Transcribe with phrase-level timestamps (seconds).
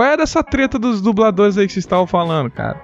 [0.00, 2.80] qual é dessa treta dos dubladores aí que vocês estavam falando, cara?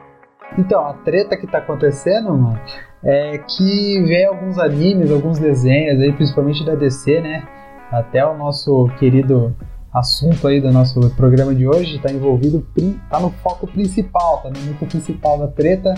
[0.58, 2.60] Então, a treta que tá acontecendo, mano,
[3.02, 7.42] é que vem alguns animes, alguns desenhos aí, principalmente da DC, né?
[7.90, 9.56] Até o nosso querido
[9.94, 12.66] assunto aí do nosso programa de hoje está envolvido,
[13.08, 15.94] tá no foco principal, tá no núcleo principal da treta,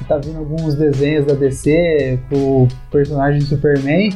[0.00, 4.08] e tá vindo alguns desenhos da DC com o personagem de Superman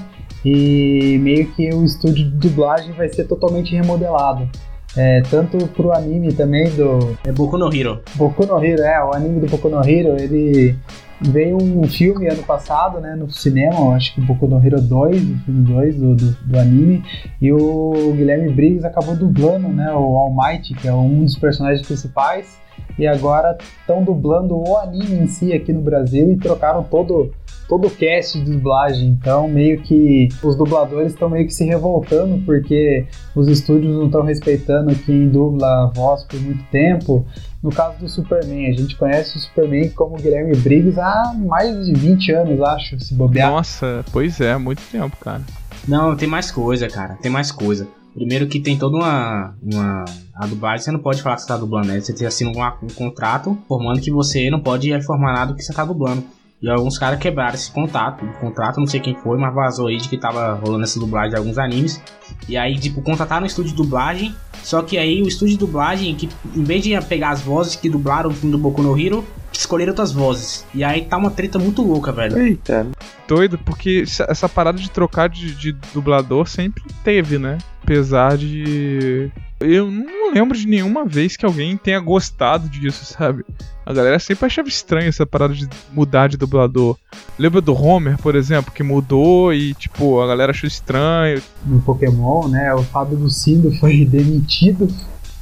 [0.43, 4.49] e meio que o estúdio de dublagem vai ser totalmente remodelado.
[4.97, 7.17] É, tanto pro anime também do.
[7.25, 8.03] É Boku no Hero.
[8.15, 10.75] Boku no Hero, é, o anime do Boku no Hero, ele
[11.21, 15.39] veio um filme ano passado, né, no cinema, acho que Boku no Hero 2, o
[15.45, 17.03] filme 2 do, do, do, anime,
[17.41, 21.87] e o Guilherme Briggs acabou dublando, né, o All Might, que é um dos personagens
[21.87, 22.59] principais,
[22.99, 27.33] e agora estão dublando o anime em si aqui no Brasil e trocaram todo
[27.69, 29.09] todo o cast de dublagem.
[29.09, 34.23] Então, meio que os dubladores estão meio que se revoltando porque os estúdios não estão
[34.23, 37.27] respeitando quem dubla a voz por muito tempo.
[37.63, 41.93] No caso do Superman, a gente conhece o Superman como Guilherme Briggs há mais de
[41.93, 43.51] 20 anos, acho, se bobear.
[43.51, 45.43] Nossa, pois é, muito tempo, cara.
[45.89, 47.89] Não, tem mais coisa, cara, tem mais coisa.
[48.17, 50.05] Primeiro que tem toda uma, uma.
[50.35, 52.01] A dublagem você não pode falar que você tá dublando, né?
[52.01, 55.75] Você assina um, um contrato formando que você não pode informar nada do que você
[55.75, 56.25] tá dublando.
[56.61, 58.25] E alguns caras quebraram esse contato.
[58.25, 61.31] O contrato, não sei quem foi, mas vazou aí de que tava rolando essa dublagem
[61.31, 62.01] de alguns animes.
[62.49, 64.35] E aí, tipo, contrataram um estúdio de dublagem.
[64.63, 67.89] Só que aí o estúdio de dublagem, que em vez de pegar as vozes que
[67.89, 70.67] dublaram o filme do Boku no Hero, escolheram outras vozes.
[70.75, 72.39] E aí tá uma treta muito louca, velho.
[72.39, 72.87] Eita.
[73.29, 77.59] Doido, porque essa parada de trocar de, de dublador sempre teve, né?
[77.83, 79.31] Apesar de.
[79.59, 83.45] Eu não lembro de nenhuma vez que alguém tenha gostado disso, sabe?
[83.87, 86.97] A galera sempre achava estranho essa parada de mudar de dublador.
[87.39, 91.41] Lembra do Homer, por exemplo, que mudou e, tipo, a galera achou estranho.
[91.65, 92.75] No Pokémon, né?
[92.75, 94.89] O Fábio Lucindo foi demitido.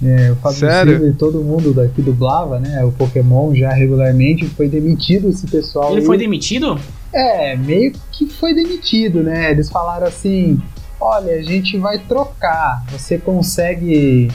[0.02, 0.92] É, o Fábio Sério?
[0.92, 2.84] Lucindo e todo mundo daqui dublava, né?
[2.84, 5.90] O Pokémon já regularmente foi demitido esse pessoal.
[5.92, 6.06] Ele aí.
[6.06, 6.78] foi demitido?
[7.12, 9.50] É, meio que foi demitido, né?
[9.50, 10.60] Eles falaram assim:
[11.04, 12.82] olha, a gente vai trocar.
[12.90, 14.30] Você consegue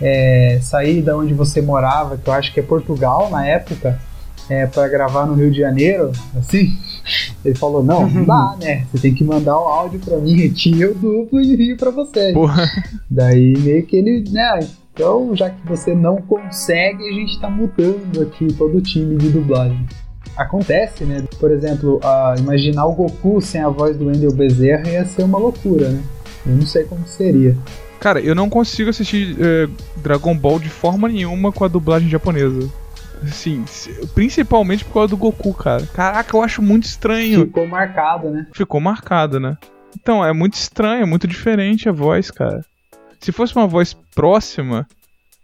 [0.00, 3.98] é, sair da onde você morava, que eu acho que é Portugal na época,
[4.50, 6.76] é, para gravar no Rio de Janeiro, assim.
[7.44, 8.84] Ele falou: não, não dá, né?
[8.90, 12.32] Você tem que mandar o áudio para mim, retiro eu duplo e envio para você.
[12.32, 12.64] Porra.
[13.08, 14.60] Daí meio que ele, né?
[14.92, 19.30] Então, já que você não consegue, a gente tá mudando aqui todo o time de
[19.30, 19.86] dublagem
[20.38, 21.24] acontece, né?
[21.38, 22.00] Por exemplo,
[22.38, 26.02] imaginar o Goku sem a voz do Wendel Bezerra ia ser uma loucura, né?
[26.46, 27.56] Eu não sei como seria.
[28.00, 32.70] Cara, eu não consigo assistir uh, Dragon Ball de forma nenhuma com a dublagem japonesa.
[33.26, 33.64] Sim,
[34.14, 35.84] principalmente por causa do Goku, cara.
[35.92, 37.46] Caraca, eu acho muito estranho.
[37.46, 38.46] Ficou marcado, né?
[38.52, 39.58] Ficou marcado, né?
[40.00, 42.64] Então, é muito estranho, é muito diferente a voz, cara.
[43.20, 44.86] Se fosse uma voz próxima,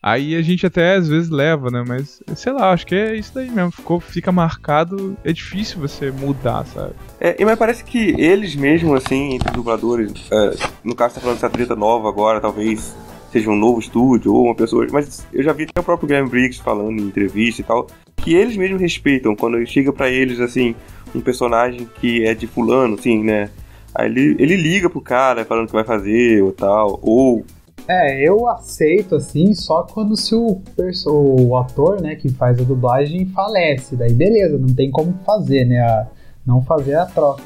[0.07, 1.83] Aí a gente até às vezes leva, né?
[1.89, 3.71] Mas sei lá, acho que é isso daí mesmo.
[3.71, 6.93] Ficou, fica marcado, é difícil você mudar, sabe?
[7.19, 11.49] É, mas parece que eles mesmo, assim, entre dubladores, é, no caso tá falando dessa
[11.49, 12.95] treta nova agora, talvez
[13.33, 14.87] seja um novo estúdio ou uma pessoa.
[14.93, 18.35] Mas eu já vi até o próprio Graham Briggs falando em entrevista e tal, que
[18.35, 20.77] eles mesmos respeitam quando chega para eles, assim,
[21.15, 23.49] um personagem que é de fulano, assim, né?
[23.95, 27.43] Aí ele, ele liga pro cara falando que vai fazer ou tal, ou
[27.87, 30.61] é, eu aceito assim só quando se o,
[31.07, 35.81] o ator, né, que faz a dublagem falece, daí beleza, não tem como fazer, né,
[35.81, 36.07] a,
[36.47, 37.43] não fazer a troca.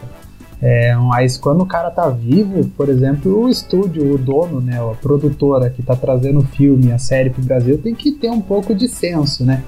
[0.61, 4.94] É, mas quando o cara tá vivo, por exemplo, o estúdio, o dono, né, a
[4.94, 8.75] produtora que tá trazendo o filme, a série pro Brasil, tem que ter um pouco
[8.75, 9.62] de senso, né?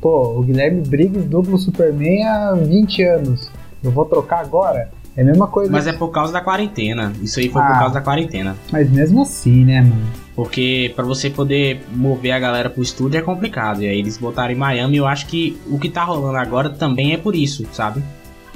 [0.00, 3.50] Pô, o Guilherme Briggs dubla o Superman há 20 anos.
[3.84, 4.90] Eu vou trocar agora?
[5.16, 5.70] É a mesma coisa.
[5.70, 7.12] Mas é por causa da quarentena.
[7.22, 8.56] Isso aí foi ah, por causa da quarentena.
[8.70, 10.06] Mas mesmo assim, né, mano?
[10.34, 13.82] Porque para você poder mover a galera pro estúdio é complicado.
[13.82, 14.96] E aí eles botaram em Miami.
[14.96, 18.02] Eu acho que o que tá rolando agora também é por isso, sabe?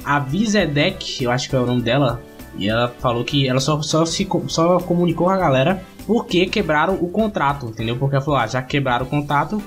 [0.03, 2.21] A Vizedek, eu acho que é o nome dela.
[2.57, 6.95] E ela falou que ela só, só, se, só comunicou com a galera porque quebraram
[6.95, 7.97] o contrato, entendeu?
[7.97, 9.61] Porque ela falou: ah, já quebraram o contrato,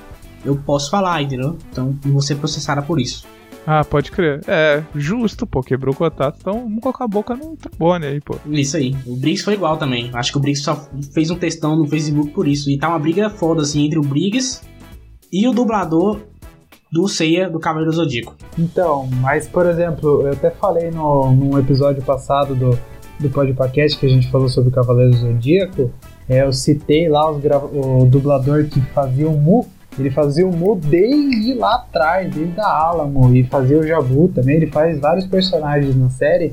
[0.45, 1.59] eu posso falar, entendeu?
[1.71, 3.27] Então você processada por isso.
[3.71, 4.41] Ah, pode crer.
[4.49, 8.35] É, justo, pô, quebrou o contato, então vamos colocar a boca no trombone aí, pô.
[8.47, 8.97] Isso aí.
[9.05, 10.11] O Briggs foi igual também.
[10.15, 12.71] Acho que o Briggs só fez um textão no Facebook por isso.
[12.71, 14.63] E tá uma briga foda, assim, entre o Briggs
[15.31, 16.19] e o dublador
[16.91, 18.35] do Seiya do Cavaleiro do Zodíaco.
[18.59, 22.71] Então, mas, por exemplo, eu até falei no, num episódio passado do,
[23.21, 25.93] do podcast que a gente falou sobre o Cavaleiro do Zodíaco,
[26.27, 29.67] é, eu citei lá os o dublador que fazia o Mu
[29.99, 34.57] ele fazia o Mu desde lá atrás, desde a Alamo, e fazia o Jabu também.
[34.57, 36.53] Ele faz vários personagens na série.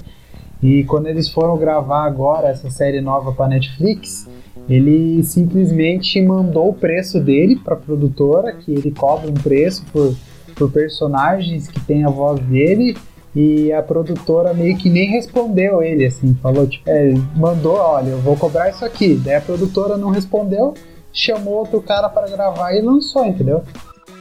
[0.61, 4.27] E quando eles foram gravar agora essa série nova para Netflix,
[4.69, 10.15] ele simplesmente mandou o preço dele para a produtora, que ele cobra um preço por,
[10.55, 12.97] por personagens que tem a voz dele,
[13.35, 18.19] e a produtora meio que nem respondeu ele, assim, falou, tipo, é, mandou, olha, eu
[18.19, 19.13] vou cobrar isso aqui.
[19.15, 20.73] Daí a produtora não respondeu,
[21.15, 23.63] chamou outro cara para gravar e lançou, entendeu?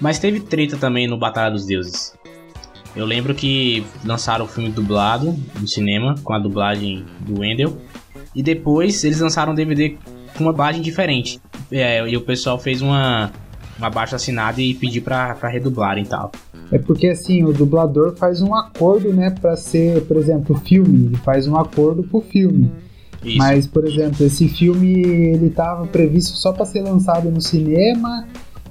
[0.00, 2.14] Mas teve treta também no Batalha dos Deuses.
[2.96, 7.76] Eu lembro que lançaram o filme dublado no cinema, com a dublagem do Wendell.
[8.34, 9.96] E depois eles lançaram um DVD
[10.36, 11.40] com uma dublagem diferente.
[11.72, 13.32] É, e o pessoal fez uma,
[13.78, 16.30] uma baixa assinada e pediu pra, pra redublar e tal.
[16.70, 21.06] É porque assim, o dublador faz um acordo, né, para ser, por exemplo, o filme,
[21.06, 22.70] ele faz um acordo pro filme.
[23.24, 23.38] Isso.
[23.38, 28.26] Mas, por exemplo, esse filme ele tava previsto só para ser lançado no cinema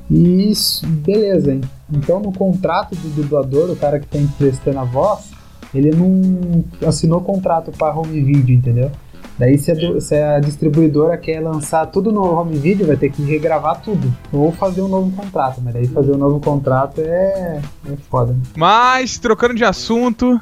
[0.09, 1.59] e isso, beleza.
[1.91, 5.31] Então, no contrato do dublador, o cara que tá emprestando a voz,
[5.73, 8.91] ele não assinou contrato para home video, entendeu?
[9.39, 13.09] Daí, se a, do- se a distribuidora quer lançar tudo no home video, vai ter
[13.11, 14.13] que regravar tudo.
[14.31, 15.59] Ou fazer um novo contrato.
[15.63, 17.59] Mas daí, fazer um novo contrato é,
[17.89, 18.33] é foda.
[18.33, 18.39] né?
[18.55, 20.39] Mas, trocando de assunto.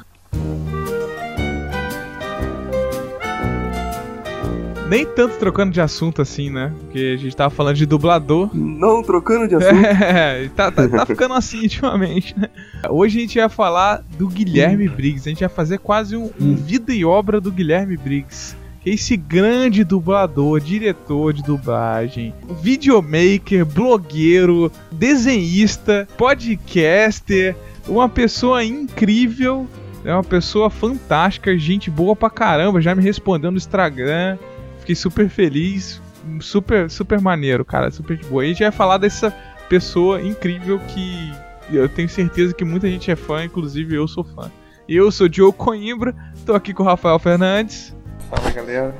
[4.92, 6.70] Nem tanto trocando de assunto assim, né?
[6.78, 8.50] Porque a gente tava falando de dublador.
[8.54, 9.72] Não, trocando de assunto.
[10.02, 12.50] É, tá, tá, tá ficando assim ultimamente, né?
[12.90, 15.26] Hoje a gente vai falar do Guilherme Briggs.
[15.26, 18.54] A gente vai fazer quase um, um vida e obra do Guilherme Briggs.
[18.82, 27.56] Que é esse grande dublador, diretor de dublagem, videomaker, blogueiro, desenhista, podcaster,
[27.88, 29.66] uma pessoa incrível,
[30.04, 34.36] é uma pessoa fantástica, gente boa pra caramba, já me respondeu no Instagram.
[34.82, 36.00] Fiquei super feliz,
[36.40, 38.44] super, super maneiro, cara, super de boa.
[38.44, 39.30] E a gente vai falar dessa
[39.68, 41.32] pessoa incrível que
[41.70, 44.50] eu tenho certeza que muita gente é fã, inclusive eu sou fã.
[44.88, 46.14] Eu sou o Diogo Coimbra,
[46.44, 47.96] tô aqui com o Rafael Fernandes,
[48.28, 48.94] Fala, galera.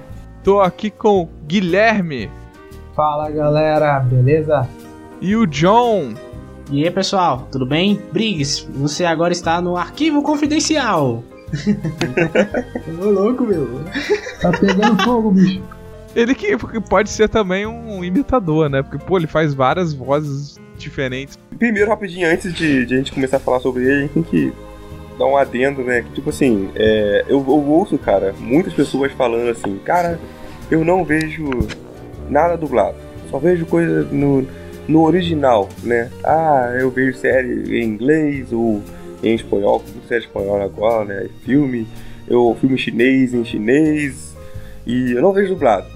[0.45, 2.31] tô aqui com o Guilherme
[2.95, 4.69] Fala galera, beleza?
[5.21, 6.15] e o John.
[6.71, 8.01] E aí, pessoal, tudo bem?
[8.13, 11.25] Briggs, você agora está no arquivo confidencial.
[13.01, 13.85] Ô, louco, meu.
[14.41, 15.63] Tá pegando fogo, bicho.
[16.15, 18.83] Ele que que pode ser também um imitador, né?
[18.83, 21.39] Porque, pô, ele faz várias vozes diferentes.
[21.59, 24.23] Primeiro, rapidinho, antes de, de a gente começar a falar sobre ele, a gente tem
[24.23, 24.53] que
[25.19, 26.03] dar um adendo, né?
[26.03, 30.19] Que, tipo assim, é, eu, eu ouço, cara, muitas pessoas falando assim, cara,
[30.71, 31.49] eu não vejo
[32.29, 32.97] nada dublado.
[33.31, 34.47] Só vejo coisa no,
[34.87, 36.11] no original, né?
[36.25, 38.83] Ah, eu vejo série em inglês ou
[39.23, 41.29] em espanhol, como série espanhola agora, né?
[41.45, 41.87] Filme,
[42.29, 44.35] eu filme chinês em chinês
[44.87, 45.87] e eu não vejo dublado.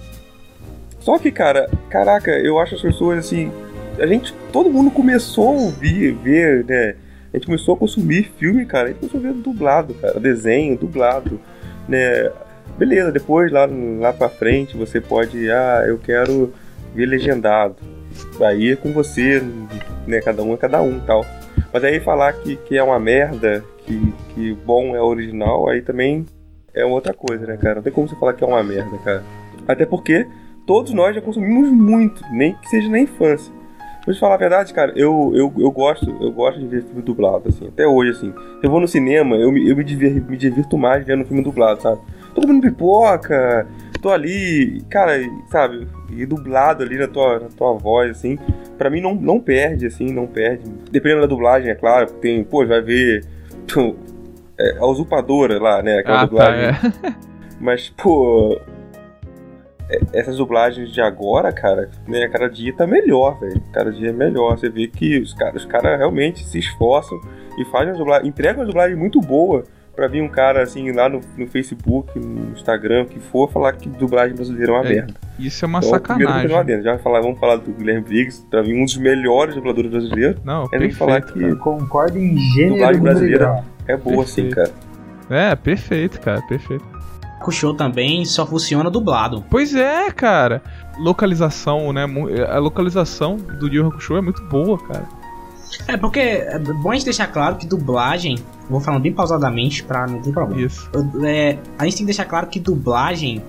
[1.00, 3.50] Só que, cara, caraca, eu acho as pessoas assim.
[3.98, 6.96] A gente, todo mundo começou a ouvir, ver, né?
[7.32, 8.84] A gente começou a consumir filme, cara.
[8.84, 10.18] A gente começou a ver dublado, cara.
[10.18, 11.40] Desenho, dublado,
[11.88, 12.30] né?
[12.76, 13.68] Beleza, depois lá,
[14.00, 16.52] lá pra frente você pode, ah, eu quero
[16.94, 17.76] ver legendado.
[18.40, 19.42] Aí é com você,
[20.06, 20.20] né?
[20.20, 21.24] Cada um é cada um tal.
[21.76, 26.24] Mas aí falar que, que é uma merda, que, que bom é original, aí também
[26.72, 27.74] é outra coisa, né, cara?
[27.74, 29.22] Não tem como você falar que é uma merda, cara.
[29.68, 30.26] Até porque
[30.66, 33.52] todos nós já consumimos muito, nem que seja na infância.
[34.06, 37.02] Vou te falar a verdade, cara, eu, eu, eu gosto, eu gosto de ver filme
[37.02, 38.32] dublado, assim, até hoje, assim.
[38.62, 41.82] Eu vou no cinema, eu me, eu me, diver, me divirto mais vendo filme dublado,
[41.82, 42.00] sabe?
[42.34, 43.66] Todo mundo pipoca,
[43.98, 45.12] tô ali, cara,
[45.50, 48.38] sabe, e dublado ali na tua, na tua voz, assim,
[48.78, 50.64] pra mim não, não perde, assim, não perde.
[50.90, 53.24] Dependendo da dublagem, é claro, tem, pô, vai ver
[54.58, 56.64] é, a usurpadora lá, né, aquela Ah, tá, dublagem.
[56.64, 57.14] é.
[57.60, 58.60] Mas, pô.
[59.88, 63.62] é- Essas dublagens de agora, cara, né, cada dia tá melhor, velho.
[63.72, 64.58] Cada dia é melhor.
[64.58, 67.18] Você vê que os caras os cara realmente se esforçam
[67.58, 69.64] e fazem uma dublagem, entregam uma dublagem muito boa
[69.96, 73.72] pra vir um cara assim lá no, no Facebook, no Instagram, o que for, falar
[73.72, 75.14] que dublagem brasileira é uma É, merda.
[75.38, 76.42] Isso é uma Então, primeiro sacanagem.
[76.42, 76.84] continuar dentro.
[76.84, 80.36] Já falar, vamos falar do Guilherme Briggs, pra mim um dos melhores dubladores brasileiros.
[80.44, 81.32] Não, É nem perfeito, falar cara.
[81.32, 84.54] que Concordo em gênero dublagem brasileira é boa assim, Perfeito.
[85.28, 85.40] cara.
[85.50, 86.84] É, perfeito, cara, perfeito.
[87.46, 89.44] O show também só funciona dublado.
[89.50, 90.60] Pois é, cara.
[90.98, 92.04] Localização, né?
[92.48, 95.04] A localização do Yu Hakusho é muito boa, cara.
[95.86, 98.36] É porque é bom a gente deixar claro que dublagem,
[98.68, 100.62] vou falando bem pausadamente pra não ter problema.
[100.62, 100.90] Isso.
[101.24, 103.42] É, a gente tem que deixar claro que dublagem,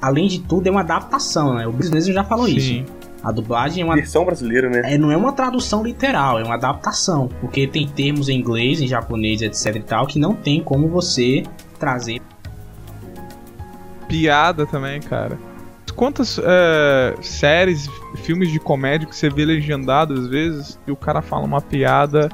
[0.00, 1.66] além de tudo, é uma adaptação, né?
[1.66, 2.56] O Business já falou Sim.
[2.56, 2.84] isso.
[3.22, 4.82] A dublagem é uma Versão brasileira, né?
[4.84, 7.28] é, não é uma tradução literal, é uma adaptação.
[7.40, 11.42] Porque tem termos em inglês, em japonês, etc e tal, que não tem como você
[11.78, 12.20] trazer.
[14.06, 15.38] Piada também, cara.
[15.96, 21.22] Quantas é, séries, filmes de comédia que você vê legendado às vezes e o cara
[21.22, 22.28] fala uma piada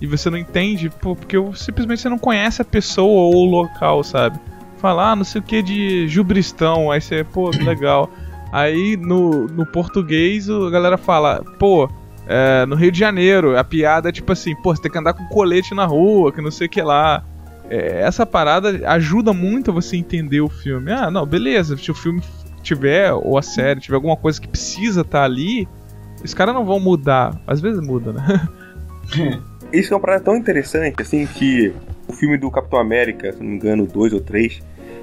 [0.00, 4.38] e você não entende, porque simplesmente você não conhece a pessoa ou o local, sabe?
[4.80, 6.90] fala, ah, não sei o que de Jubristão.
[6.90, 8.10] Aí você, pô, legal.
[8.50, 11.88] Aí no, no português a galera fala, pô,
[12.26, 15.12] é, no Rio de Janeiro, a piada é tipo assim, pô, você tem que andar
[15.12, 17.22] com colete na rua, que não sei o que lá.
[17.68, 20.90] É, essa parada ajuda muito você entender o filme.
[20.90, 22.20] Ah, não, beleza, se o filme
[22.62, 25.68] tiver, ou a série, tiver alguma coisa que precisa estar tá ali,
[26.24, 27.40] os caras não vão mudar.
[27.46, 28.48] Às vezes muda, né?
[29.72, 31.72] Isso é uma parada tão interessante, assim, que
[32.08, 34.60] o filme do Capitão América, se não me engano, dois ou três,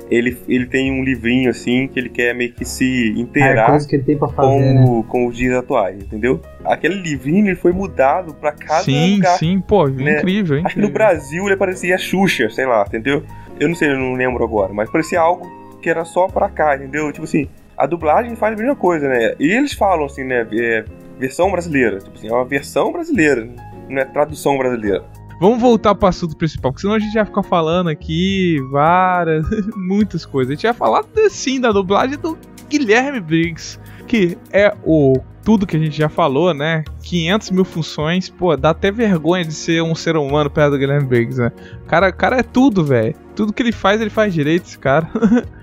[0.10, 3.96] ele, ele tem um livrinho assim que ele quer meio que se inteirar é, que
[3.96, 5.04] ele tem fazer, com, né?
[5.08, 6.42] com os dias atuais, entendeu?
[6.64, 9.38] Aquele livrinho ele foi mudado pra cada sim, lugar.
[9.38, 10.18] Sim, pô, né?
[10.18, 13.24] incrível, Acho que no Brasil ele parecia Xuxa, sei lá, entendeu?
[13.60, 15.46] Eu não sei, eu não lembro agora, mas parecia algo
[15.88, 17.10] que era só pra cá, entendeu?
[17.13, 19.36] Tipo assim, a dublagem faz a mesma coisa, né?
[19.39, 20.46] E eles falam assim, né?
[20.51, 20.84] É,
[21.17, 22.00] versão brasileira.
[22.00, 23.48] Tipo assim, é uma versão brasileira,
[23.88, 25.06] não é tradução brasileira.
[25.39, 29.46] Vamos voltar pro assunto principal, porque senão a gente vai ficar falando aqui várias,
[29.77, 30.51] muitas coisas.
[30.51, 35.77] A gente vai falar sim da dublagem do Guilherme Briggs, que é o tudo que
[35.77, 36.84] a gente já falou, né?
[37.01, 41.08] 500 mil funções, pô, dá até vergonha de ser um ser humano perto do Guilherme
[41.08, 41.50] Briggs, né?
[41.82, 43.15] O cara, cara é tudo, velho.
[43.34, 45.10] Tudo que ele faz, ele faz direito, esse cara.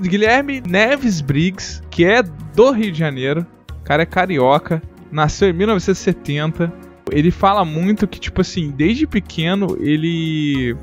[0.00, 3.46] Guilherme Neves Briggs, que é do Rio de Janeiro,
[3.80, 9.76] o cara é carioca, nasceu em 1970 ele fala muito que, tipo assim, desde pequeno
[9.80, 10.76] ele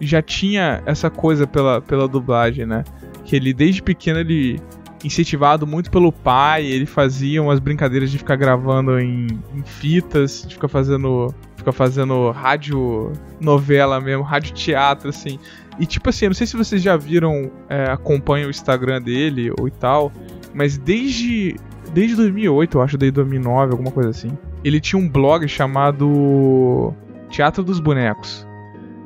[0.00, 2.84] já tinha essa coisa pela, pela dublagem, né?
[3.24, 4.60] Que ele, desde pequeno, ele
[5.02, 10.54] incentivado muito pelo pai, ele fazia umas brincadeiras de ficar gravando em, em fitas, de
[10.54, 15.38] ficar fazendo ficar fazendo rádio novela mesmo, rádio teatro, assim.
[15.78, 19.50] E tipo assim, eu não sei se vocês já viram, é, acompanham o Instagram dele
[19.58, 20.12] ou e tal,
[20.54, 21.56] mas desde
[21.92, 24.36] desde 2008, eu acho, desde 2009, alguma coisa assim.
[24.64, 26.92] Ele tinha um blog chamado
[27.30, 28.46] Teatro dos Bonecos.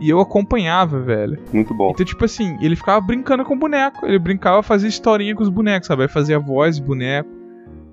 [0.01, 1.39] E eu acompanhava, velho.
[1.53, 1.91] Muito bom.
[1.91, 4.07] Então, tipo assim, ele ficava brincando com o boneco.
[4.07, 6.03] Ele brincava, fazia historinha com os bonecos, sabe?
[6.03, 7.29] Ele fazia voz de boneco.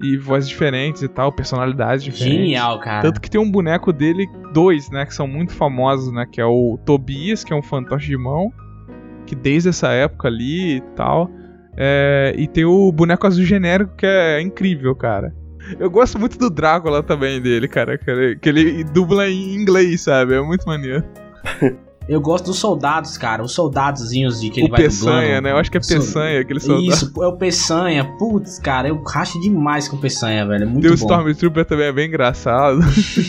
[0.01, 2.37] E vozes diferentes e tal, personalidades diferentes.
[2.37, 3.01] Genial, cara.
[3.01, 5.05] Tanto que tem um boneco dele, dois, né?
[5.05, 6.27] Que são muito famosos, né?
[6.29, 8.51] Que é o Tobias, que é um fantoche de mão.
[9.25, 11.29] Que desde essa época ali e tal.
[11.77, 15.35] É, e tem o boneco azul genérico que é incrível, cara.
[15.79, 17.97] Eu gosto muito do Drácula também dele, cara.
[17.97, 20.35] Que ele, que ele dubla em inglês, sabe?
[20.35, 21.03] É muito maneiro.
[22.07, 23.41] Eu gosto dos soldados, cara.
[23.41, 25.41] Os soldadozinhos de que ele o vai Peçanha, dublando.
[25.41, 25.51] né?
[25.51, 26.87] Eu acho que é Peçanha, aquele soldado.
[26.87, 28.03] Isso, é o Peçanha.
[28.17, 30.63] Putz, cara, eu racho demais com o Peçanha, velho.
[30.63, 30.95] É muito o bom.
[30.95, 32.79] Stormtrooper também é bem engraçado.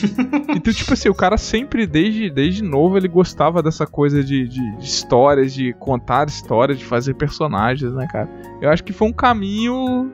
[0.54, 4.76] então, tipo assim, o cara sempre, desde, desde novo, ele gostava dessa coisa de, de,
[4.76, 8.28] de histórias, de contar histórias, de fazer personagens, né, cara?
[8.60, 10.12] Eu acho que foi um caminho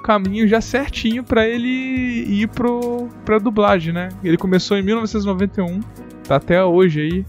[0.00, 4.08] caminho já certinho para ele ir pro, pra dublagem, né?
[4.24, 5.80] Ele começou em 1991,
[6.26, 7.26] tá até hoje aí.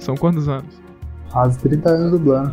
[0.00, 0.80] São quantos anos?
[1.30, 2.52] Quase 30 anos dublando.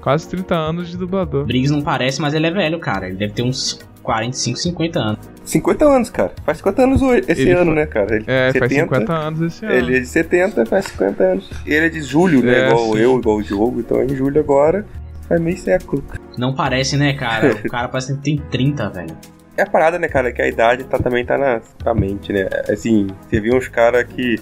[0.00, 1.44] Quase 30 anos de dublador.
[1.44, 3.08] Briggs não parece, mas ele é velho, cara.
[3.08, 5.18] Ele deve ter uns 45, 50 anos.
[5.44, 6.32] 50 anos, cara.
[6.44, 8.14] Faz 50 anos hoje, esse Ele ano, fa- né, cara?
[8.16, 9.74] Ele, É, 70, faz 50 anos esse ano.
[9.74, 11.50] Ele é de 70, faz 50 anos.
[11.66, 12.52] E ele é de julho, né?
[12.60, 12.98] É, igual sim.
[12.98, 13.80] eu, igual o Diogo.
[13.80, 14.86] Então em julho agora
[15.28, 16.02] faz meio século.
[16.38, 17.56] Não parece, né, cara?
[17.64, 19.16] O cara parece que tem 30, velho.
[19.56, 20.30] É a parada, né, cara?
[20.32, 22.48] Que a idade tá, também tá na, na mente, né?
[22.70, 24.36] Assim, você viu uns caras que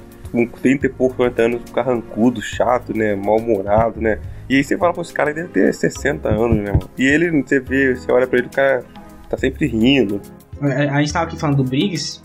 [0.44, 3.14] com 30 e poucos 40 anos, carrancudo, chato, né?
[3.14, 4.18] Mal-humorado, né?
[4.48, 6.90] E aí você fala, pô, esse cara deve ter 60 anos, né, mano?
[6.98, 8.84] E ele, você vê, você olha pra ele, o cara
[9.28, 10.20] tá sempre rindo.
[10.62, 12.20] É, A gente tava aqui falando do Briggs,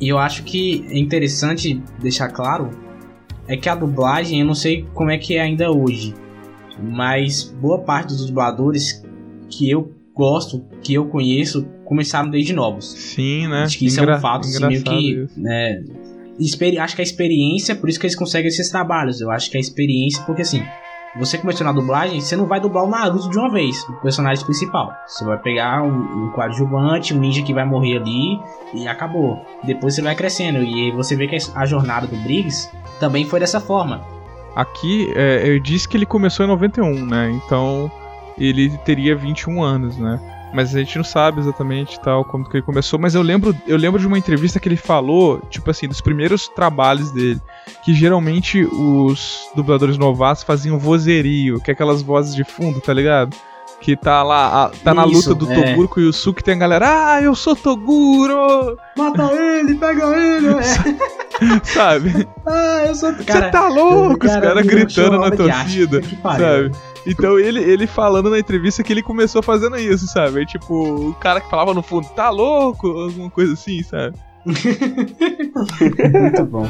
[0.00, 2.70] e eu acho que é interessante deixar claro
[3.48, 6.14] é que a dublagem, eu não sei como é que é ainda hoje,
[6.80, 9.04] mas boa parte dos dubladores
[9.50, 12.92] que eu gosto, que eu conheço, começaram desde novos.
[12.92, 13.62] Sim, né?
[13.64, 15.12] Acho que isso é Engra- um fato assim, meio que.
[15.24, 15.40] isso.
[15.40, 15.82] né,
[16.80, 19.20] acho que a experiência, por isso que eles conseguem esses trabalhos.
[19.20, 20.62] Eu acho que a experiência, porque assim,
[21.14, 24.44] você começou na dublagem, você não vai dublar o Naruto de uma vez, o personagem
[24.44, 24.92] principal.
[25.06, 28.40] Você vai pegar um, um coadjuvante, um ninja que vai morrer ali
[28.72, 29.44] e acabou.
[29.62, 33.60] Depois você vai crescendo e você vê que a jornada do Briggs também foi dessa
[33.60, 34.00] forma.
[34.56, 37.30] Aqui, é, eu disse que ele começou em 91, né?
[37.30, 37.90] Então,
[38.38, 40.18] ele teria 21 anos, né?
[40.52, 43.76] Mas a gente não sabe exatamente tal como que ele começou, mas eu lembro, eu
[43.76, 47.40] lembro de uma entrevista que ele falou, tipo assim, dos primeiros trabalhos dele,
[47.84, 53.34] que geralmente os dubladores novatos faziam vozerio, que é aquelas vozes de fundo, tá ligado?
[53.80, 55.54] Que tá lá, a- tá na Isso, luta do é.
[55.70, 58.76] Toguro com o Yusuke, tem a galera, ah, eu sou Toguro!
[58.96, 60.48] Mata ele, pega ele!
[61.64, 62.26] Sabe?
[62.46, 63.12] ah, eu sou.
[63.12, 64.26] Você tá louco?
[64.26, 66.70] Os caras gritando na torcida, sabe?
[67.06, 70.40] Então ele, ele falando na entrevista que ele começou fazendo isso, sabe?
[70.40, 72.86] Aí, tipo, o cara que falava no fundo, tá louco?
[72.86, 74.16] Alguma coisa assim, sabe?
[74.44, 74.64] Muito
[76.46, 76.66] bom.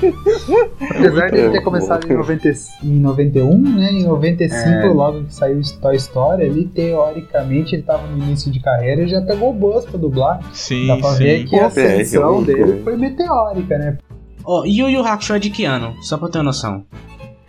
[0.90, 2.48] Apesar de ele ter começado em, 90,
[2.82, 3.92] em 91, né?
[3.92, 4.88] Em 95, É.
[4.88, 9.22] logo que saiu Toy Story, ali, teoricamente, ele tava no início de carreira e já
[9.22, 10.40] pegou o buzz pra dublar.
[10.52, 11.46] Sim, Dá pra ver sim.
[11.46, 12.82] que a é, ascensão realmente, dele é.
[12.82, 13.98] foi meteórica, né?
[14.44, 15.96] Ó, e o Yu Yu Hakusho é de que ano?
[16.02, 16.84] Só pra ter noção.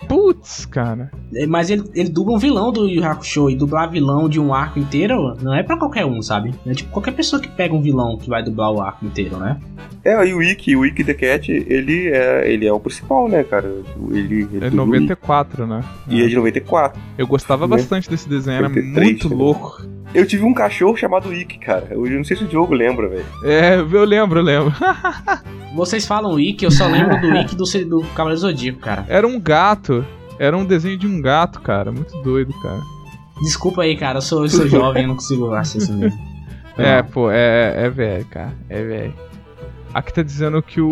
[0.07, 1.12] Putz, cara.
[1.36, 4.53] É, Mas ele, ele dubla um vilão do Yu Hakusho e dublar vilão de um
[4.53, 6.53] arco inteiro não é pra qualquer um, sabe?
[6.65, 9.57] É tipo qualquer pessoa que pega um vilão que vai dublar o arco inteiro, né?
[10.03, 13.43] É, e o Wiki, o Wiki The Cat, ele é, ele é o principal, né,
[13.43, 13.72] cara?
[14.12, 15.81] Ele, ele É o 94, né?
[16.10, 17.00] E é de 94.
[17.17, 17.75] Eu gostava Né?
[17.77, 19.36] bastante desse desenho, era 83, muito né?
[19.36, 19.93] louco.
[20.13, 21.88] Eu tive um cachorro chamado Wiki, cara.
[21.89, 23.25] Eu não sei se o Diogo lembra, velho.
[23.45, 24.72] É, eu lembro, eu lembro.
[25.75, 29.05] Vocês falam Wiki, eu só lembro do Wiki do, do Cavaleiro Zodíaco, cara.
[29.10, 30.02] Era um gato.
[30.39, 31.91] Era um desenho de um gato, cara.
[31.91, 32.81] Muito doido, cara.
[33.41, 36.19] Desculpa aí, cara, eu sou, eu sou jovem, eu não consigo assistir isso mesmo.
[36.75, 38.51] É, pô, é, é velho, cara.
[38.67, 39.13] É velho.
[39.93, 40.89] Aqui tá dizendo que o,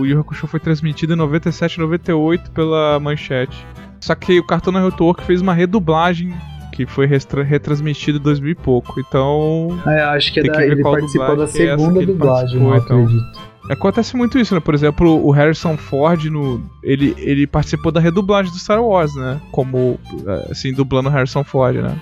[0.00, 3.64] o Yu Hakusho foi transmitido em 97 e 98 pela Manchete.
[4.00, 6.34] Só que o Cartoon Network fez uma redublagem
[6.72, 8.98] que foi retransmitida em 2000 e pouco.
[8.98, 13.02] Então, É, acho que, é da- que ele participou da é segunda dublagem, eu então.
[13.04, 13.49] acredito.
[13.72, 14.60] Acontece muito isso, né?
[14.60, 19.40] Por exemplo, o Harrison Ford, no, ele, ele participou da redublagem do Star Wars, né?
[19.50, 21.96] Como, eh, assim, dublando o Harrison Ford, né?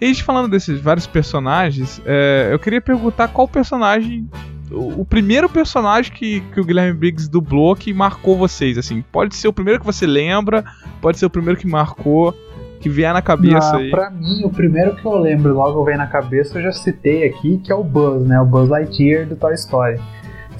[0.00, 4.28] E a gente falando desses vários personagens, eh, eu queria perguntar qual personagem.
[4.70, 9.02] O, o primeiro personagem que, que o Guilherme Briggs dublou que marcou vocês, assim.
[9.12, 10.64] Pode ser o primeiro que você lembra,
[11.02, 12.32] pode ser o primeiro que marcou,
[12.80, 13.90] que vier na cabeça Ah, aí.
[13.90, 17.58] pra mim, o primeiro que eu lembro, logo vem na cabeça, eu já citei aqui,
[17.58, 18.40] que é o Buzz, né?
[18.40, 20.00] O Buzz Lightyear do Toy Story.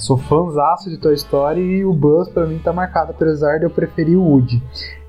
[0.00, 3.70] Sou fãzaço de Toy Story e o Buzz pra mim tá marcado, apesar de eu
[3.70, 4.62] preferir o Woody.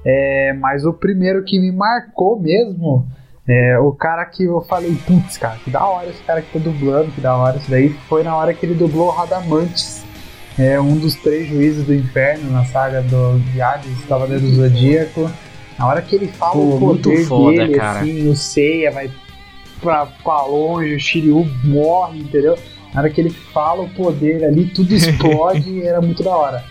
[0.05, 3.07] É, mas o primeiro que me marcou mesmo
[3.47, 6.59] é o cara que eu falei, putz, cara, que da hora esse cara que tá
[6.59, 10.03] dublando, que da hora isso daí, foi na hora que ele dublou o Radamantes.
[10.59, 15.31] É um dos três juízes do inferno na saga do de Hades, Cavaleiro do Zodíaco.
[15.79, 18.01] Na hora que ele fala Pô, o poder foda, dele, cara.
[18.01, 19.09] assim, o Seiya vai
[19.81, 22.57] pra, pra longe, o Shiryu morre, entendeu?
[22.93, 26.63] Na hora que ele fala o poder ali, tudo explode e era muito da hora.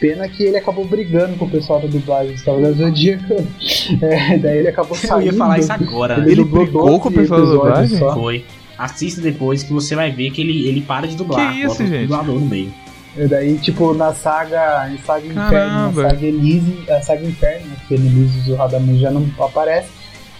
[0.00, 3.34] Pena que ele acabou brigando com o pessoal da dublagem do Cavaleiro do Zodíaco.
[4.00, 5.26] É, daí ele acabou Eu saindo.
[5.26, 6.26] ia falar isso agora, né?
[6.26, 7.98] Ele dublou brigou 12 com o pessoal da dublagem?
[7.98, 8.14] só.
[8.14, 8.44] Foi.
[8.78, 11.52] Assista depois que você vai ver que ele, ele para de dublar.
[11.52, 12.02] Que isso, gente?
[12.02, 12.72] dublador no meio.
[13.16, 17.76] E daí, tipo, na saga, em saga Inferno, na saga Elise, a saga Inferno, né,
[17.80, 19.88] porque no Elise o Radamantes já não aparece,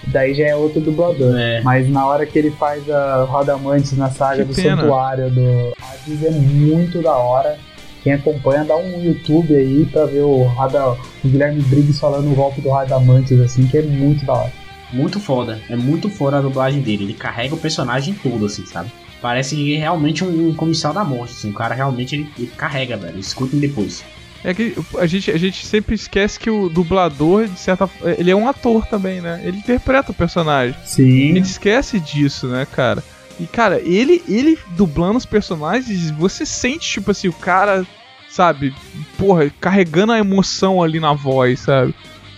[0.08, 1.36] daí já é outro dublador.
[1.36, 1.60] É.
[1.62, 4.76] Mas na hora que ele faz a Rodamantes na saga Que do pena.
[4.76, 7.58] Santuário do Hades é muito da hora.
[8.02, 12.34] Quem acompanha, dá um YouTube aí pra ver o, Rada, o Guilherme Briggs falando o
[12.34, 14.52] golpe do Radamantes, assim, que é muito da hora.
[14.92, 15.60] Muito foda.
[15.68, 17.04] É muito foda a dublagem dele.
[17.04, 18.90] Ele carrega o personagem todo, assim, sabe?
[19.20, 21.50] Parece que é realmente um, um comissal da morte, assim.
[21.50, 23.18] O cara realmente ele, ele carrega, velho.
[23.18, 24.02] Escutem depois.
[24.42, 28.31] É que a gente, a gente sempre esquece que o dublador, de certa forma, ele
[28.31, 29.40] é um ator também, né?
[29.44, 30.74] Ele interpreta o personagem.
[30.81, 31.35] A Sim.
[31.35, 33.05] gente esquece disso, né, cara?
[33.38, 37.87] E, cara, ele, ele dublando os personagens, você sente, tipo assim, o cara,
[38.29, 38.74] sabe,
[39.18, 41.94] porra, carregando a emoção ali na voz, sabe?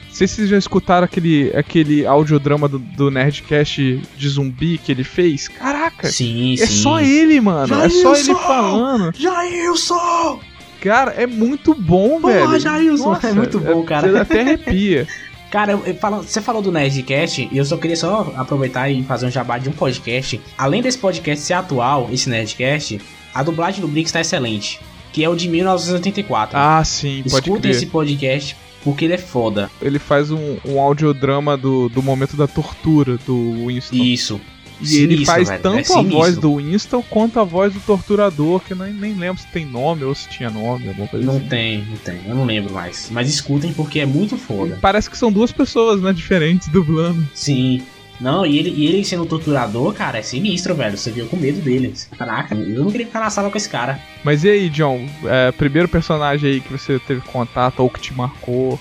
[0.06, 4.92] Não sei se vocês já escutaram aquele, aquele audiodrama do, do Nerdcast de zumbi que
[4.92, 5.48] ele fez.
[5.48, 6.82] Caraca, Sim, é sim.
[6.82, 7.74] só ele, mano.
[7.82, 9.12] É só ele falando.
[9.16, 10.40] Jailson!
[10.82, 12.60] Cara, é muito bom, Porra, velho.
[12.60, 14.10] Jailson, é muito bom, cara.
[14.10, 15.06] Você até arrepia.
[15.52, 19.02] Cara, eu- eu falo- você falou do Nerdcast e eu só queria só aproveitar e
[19.02, 20.40] fazer um jabá de um podcast.
[20.56, 22.98] Além desse podcast ser atual, esse Nerdcast,
[23.34, 24.80] a dublagem do Briggs tá excelente.
[25.12, 26.56] Que é o de 1984.
[26.58, 27.70] Ah, sim, pode Escutem crer.
[27.74, 29.70] esse podcast porque ele é foda.
[29.82, 33.94] Ele faz um, um audiodrama do, do momento da tortura do Winston.
[33.94, 34.40] Isso.
[34.82, 38.60] E ele faz velho, tanto é a voz do Winston quanto a voz do torturador,
[38.60, 41.46] que nem, nem lembro se tem nome ou se tinha nome, alguma coisa Não assim.
[41.48, 42.20] tem, não tem.
[42.26, 43.08] Eu não lembro mais.
[43.10, 44.78] Mas escutem porque é muito foda.
[44.80, 47.26] Parece que são duas pessoas, né, diferentes dublando.
[47.34, 47.82] Sim.
[48.20, 50.96] Não, e ele, e ele sendo torturador, cara, é sinistro, velho.
[50.96, 51.92] Você viu com medo dele.
[52.16, 54.00] Caraca, eu não queria ficar na sala com esse cara.
[54.22, 55.04] Mas e aí, John?
[55.24, 58.78] É, primeiro personagem aí que você teve contato ou que te marcou?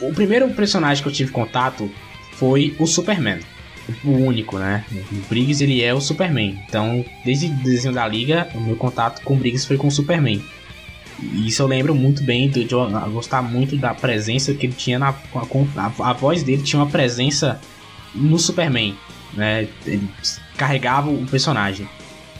[0.00, 1.88] O primeiro personagem que eu tive contato
[2.32, 3.38] foi o Superman.
[4.04, 4.84] O único, né?
[4.92, 6.58] O Briggs, ele é o Superman.
[6.68, 9.90] Então, desde o desenho da Liga, o meu contato com o Briggs foi com o
[9.90, 10.42] Superman.
[11.22, 14.98] E isso eu lembro muito bem de eu gostar muito da presença que ele tinha
[14.98, 15.08] na.
[15.08, 17.60] a, a voz dele tinha uma presença
[18.14, 18.96] no Superman,
[19.34, 19.68] né?
[19.86, 20.08] Ele
[20.56, 21.88] carregava o personagem.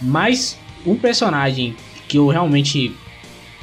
[0.01, 1.77] Mas um personagem
[2.09, 2.95] que eu realmente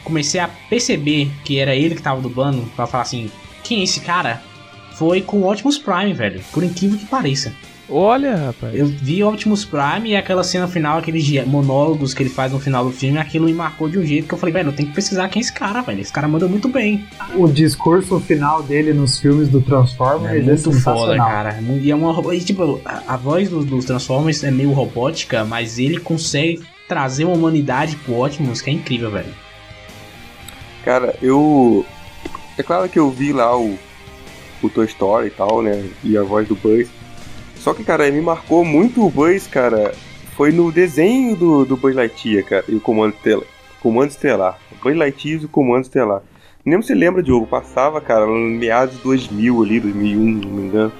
[0.03, 3.29] comecei a perceber que era ele que tava dublando, pra falar assim,
[3.63, 4.41] quem é esse cara?
[4.97, 6.41] Foi com o Optimus Prime, velho.
[6.51, 7.53] Por incrível que pareça.
[7.89, 8.75] Olha, rapaz.
[8.75, 12.59] Eu vi Optimus Prime e aquela cena final, aqueles dia- monólogos que ele faz no
[12.59, 14.89] final do filme, aquilo me marcou de um jeito que eu falei, velho, eu tenho
[14.89, 16.01] que pesquisar quem é esse cara, velho.
[16.01, 17.05] Esse cara manda muito bem.
[17.33, 21.27] O discurso final dele nos filmes do Transformers É é, muito foda, sensacional.
[21.29, 21.59] cara.
[21.81, 25.79] E é uma e, tipo, a, a voz dos, dos Transformers é meio robótica, mas
[25.79, 29.33] ele consegue trazer uma humanidade pro Optimus que é incrível, velho.
[30.83, 31.85] Cara, eu.
[32.57, 33.77] É claro que eu vi lá o,
[34.61, 35.83] o Toy Story e tal, né?
[36.03, 36.89] E a voz do Buzz.
[37.55, 39.93] Só que, cara, me marcou muito o Buzz, cara.
[40.35, 43.45] Foi no desenho do, do Buzz Lightyear, cara, e o Comando Estelar.
[43.81, 44.59] Comando Estelar.
[44.83, 46.21] Buzz Lightyear e o Comando Estelar.
[46.63, 47.47] Nem se você lembra, Diogo.
[47.47, 50.91] Passava, cara, no meados de 2000 ali, 2001, não me engano.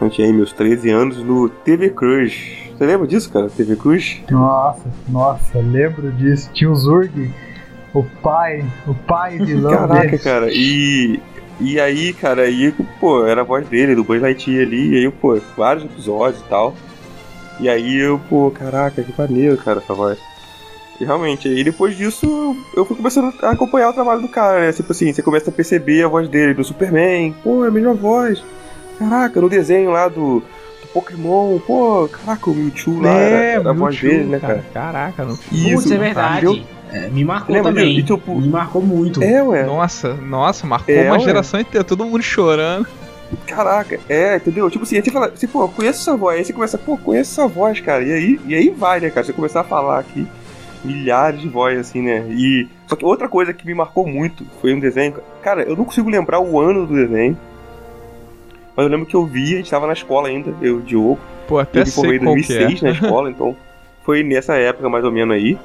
[0.00, 2.70] Eu tinha aí meus 13 anos no TV Crush.
[2.76, 3.48] Você lembra disso, cara?
[3.50, 4.22] TV Crush?
[4.30, 6.48] Nossa, nossa, lembro disso.
[6.52, 7.32] Tinha o Zurg,
[7.92, 10.18] o pai, o pai vilão Caraca, dele.
[10.18, 11.18] cara, e.
[11.60, 15.10] E aí, cara, aí, pô, era a voz dele, do Buzz Lightyear ali, e aí,
[15.10, 16.74] pô, vários episódios e tal.
[17.60, 20.18] E aí eu, pô, caraca, que maneiro, cara, essa voz.
[21.00, 24.72] E realmente, aí depois disso, eu fui começando a acompanhar o trabalho do cara, né?
[24.72, 27.94] Tipo assim, você começa a perceber a voz dele, do Superman, pô, é a mesma
[27.94, 28.42] voz.
[28.98, 33.72] Caraca, no desenho lá do, do Pokémon, pô, caraca, o Mewtwo lá, era, era a
[33.72, 34.64] voz dele, né, cara?
[34.72, 35.36] Caraca, não.
[35.36, 36.46] Putz, é verdade.
[36.46, 36.77] entendeu?
[36.92, 38.02] É, me marcou Lembra também.
[38.02, 39.22] tipo, Me marcou muito.
[39.22, 39.64] É, ué.
[39.64, 41.20] Nossa, nossa, marcou É, uma ué.
[41.20, 42.86] geração inteira, todo mundo chorando.
[43.46, 44.70] Caraca, é, entendeu?
[44.70, 47.38] Tipo assim, aí você fala, você, pô, conheço essa voz, aí você começa, pô, conheço
[47.38, 50.26] essa voz, cara, e aí, e aí vai, né, cara, você começar a falar aqui
[50.82, 52.66] milhares de vozes, assim, né, e...
[52.86, 56.08] Só que outra coisa que me marcou muito foi um desenho, cara, eu não consigo
[56.08, 57.36] lembrar o ano do desenho,
[58.74, 60.80] mas eu lembro que eu vi, a gente tava na escola ainda, eu e o
[60.80, 62.58] Diogo, Pô, até eu me formei sei em qual que é.
[62.60, 63.54] 2006 na escola, então
[64.06, 65.58] foi nessa época, mais ou menos aí,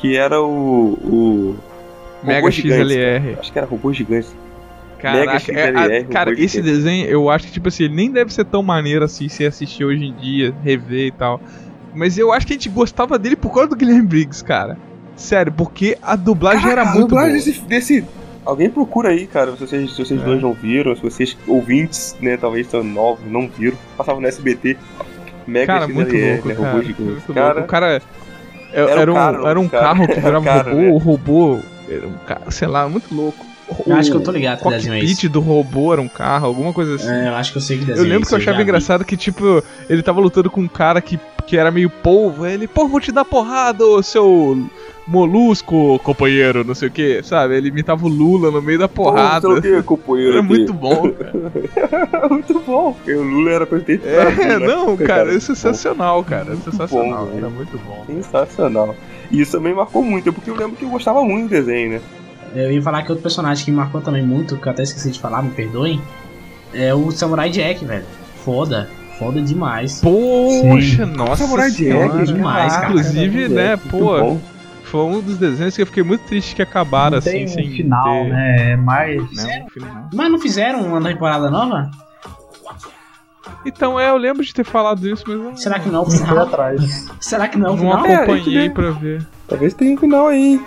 [0.00, 0.92] que era o...
[1.02, 1.56] o
[2.22, 3.36] Mega Robô Gigante, XLR.
[3.38, 4.28] Acho que era Robô Gigante.
[5.02, 6.70] Mega Caraca, é, a- XLR, cara, esse gigante.
[6.74, 9.84] desenho, eu acho que, tipo assim, ele nem deve ser tão maneiro assim se assistir
[9.84, 11.40] hoje em dia, rever e tal.
[11.94, 14.76] Mas eu acho que a gente gostava dele por causa do Guilherme Briggs, cara.
[15.16, 17.22] Sério, porque a dublagem era Caraca, a muito boa.
[17.22, 18.04] dublagem desse, desse-
[18.44, 20.24] Alguém procura aí, cara, se vocês, se vocês É.
[20.24, 24.76] dois não viram, se vocês ouvintes, né, talvez são novos, não viram, passavam no SBT.
[25.46, 26.68] Mega Cara, muito XLR, louco, né, cara.
[26.70, 27.02] robô gigante.
[27.10, 27.60] muito cara, louco.
[27.60, 28.02] O cara
[28.72, 29.84] Era era, um cara, era um cara.
[29.84, 30.90] carro que Era virava cara, robô, né?
[30.90, 33.46] o robô era um cara, sei lá, muito louco.
[33.86, 35.28] Eu acho que eu O tô ligado que desenho é esse.
[35.28, 37.08] do robô era um carro, alguma coisa assim.
[37.10, 38.52] É, eu acho que eu sei que Eu desenho é lembro esse, que eu achava
[38.52, 38.62] já vi.
[38.62, 42.44] engraçado que, tipo, ele tava lutando com um cara que, que era meio polvo.
[42.44, 44.70] aí Ele, pô, vou te dar porrada, seu
[45.08, 47.56] molusco, companheiro, não sei o que, sabe?
[47.56, 49.48] Ele imitava o Lula no meio da porrada.
[49.48, 50.48] Pô, sei o companheiro Era aqui.
[50.48, 51.32] muito bom, cara.
[52.30, 52.92] muito bom.
[52.92, 54.66] Porque o Lula era presidente do É, Brasil, né?
[54.66, 56.52] não, cara, é muito sensacional, cara.
[56.52, 57.26] É sensacional.
[57.26, 57.50] bom, Era velho.
[57.50, 58.04] muito bom.
[58.06, 58.94] Sensacional.
[59.30, 62.00] E isso também marcou muito, porque eu lembro que eu gostava muito do desenho, né?
[62.54, 65.10] Eu ia falar que outro personagem que me marcou também muito, que eu até esqueci
[65.10, 66.00] de falar, me perdoem,
[66.72, 68.04] é o Samurai Jack, velho.
[68.44, 68.88] Foda.
[69.18, 70.00] Foda demais.
[70.00, 71.70] Poxa, nossa Samurai.
[71.70, 72.86] Jack, demais, cara.
[72.88, 74.40] Inclusive, né, Muito pô, bom.
[74.88, 77.48] Foi um dos desenhos que eu fiquei muito triste que acabaram Não assim, tem um
[77.48, 78.28] sem final, ter...
[78.30, 78.70] né?
[78.72, 79.22] É mais.
[79.22, 80.08] Um final.
[80.14, 81.90] Mas não fizeram uma temporada nova?
[83.64, 86.10] Então, é, eu lembro de ter falado isso, mas eu Será que não é Não
[86.10, 86.38] final?
[86.38, 87.06] atrás.
[87.20, 88.06] Será que não é o não final?
[88.06, 88.70] É, acompanhei vê.
[88.70, 89.26] pra ver.
[89.46, 90.60] Talvez tenha um final aí.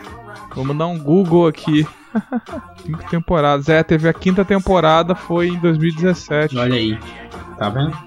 [0.56, 1.88] Vamos dar um Google aqui.
[2.86, 3.70] Cinco temporadas.
[3.70, 6.58] É, teve a quinta temporada, foi em 2017.
[6.58, 7.00] Olha aí.
[7.58, 7.98] Tá vendo?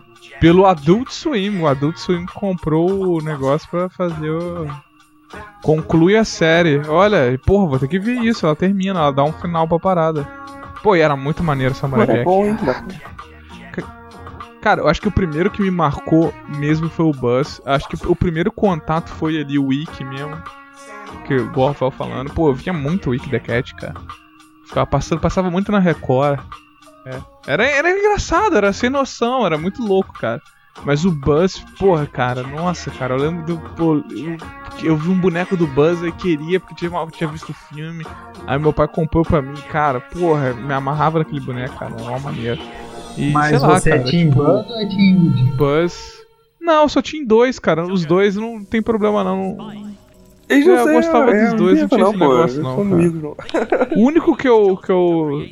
[0.41, 1.61] Pelo Adult Swim.
[1.61, 4.69] O Adult Swim comprou o negócio pra fazer o.
[5.63, 6.83] Conclui a série.
[6.89, 8.45] Olha, e, porra, vou ter que ver isso.
[8.45, 10.29] Ela termina, ela dá um final pra parada.
[10.83, 12.25] Pô, e era muito maneiro essa Samurai é Jack.
[12.25, 12.59] bom, hein?
[14.61, 17.61] Cara, eu acho que o primeiro que me marcou mesmo foi o Buzz.
[17.67, 20.43] Acho que o primeiro contato foi ali o Wiki mesmo.
[21.27, 22.31] Que o Gorfal falando.
[22.33, 23.95] Pô, eu via muito o Wiki The Cat, cara.
[24.67, 26.41] Ficava passando, passava muito na Record.
[27.05, 27.19] É.
[27.47, 30.41] Era, era engraçado, era sem noção, era muito louco, cara.
[30.85, 33.59] Mas o Buzz, porra, cara, nossa, cara, eu lembro do.
[33.77, 34.37] Pô, eu,
[34.83, 38.05] eu vi um boneco do Buzz e queria, porque tinha, mal- tinha visto o filme.
[38.47, 42.19] Aí meu pai comprou pra mim, cara, porra, me amarrava naquele boneco, cara, era uma
[42.19, 42.59] maneira.
[43.17, 45.43] E, Mas sei lá, você cara, é Team tipo, Buzz ou é Team Woody?
[45.57, 46.25] Buzz.
[46.61, 47.85] Não, só tinha dois, cara.
[47.87, 49.57] Os dois não tem problema não.
[50.49, 52.25] Eles É, não eu sei, gostava é, dos dois, não tinha não, esse pô.
[52.29, 53.37] negócio, não, amigos, não.
[53.97, 55.47] O único que eu que eu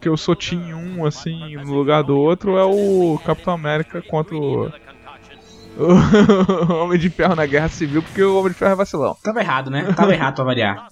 [0.00, 4.36] que eu sou Team 1 assim no lugar do outro é o Capitão América contra
[4.36, 4.70] o
[5.78, 9.16] o Homem de Ferro na Guerra Civil, porque o Homem de Ferro é vacilão.
[9.22, 9.84] Tava errado, né?
[9.94, 10.88] Tava errado pra variar.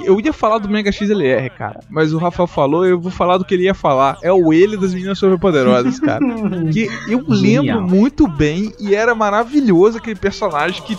[0.00, 3.44] Eu ia falar do Mega XLR, cara, mas o Rafael falou, eu vou falar do
[3.46, 4.18] que ele ia falar.
[4.22, 6.20] É o ele das meninas superpoderosas, cara.
[6.70, 7.80] Que eu lembro Genial.
[7.80, 10.98] muito bem e era maravilhoso aquele personagem que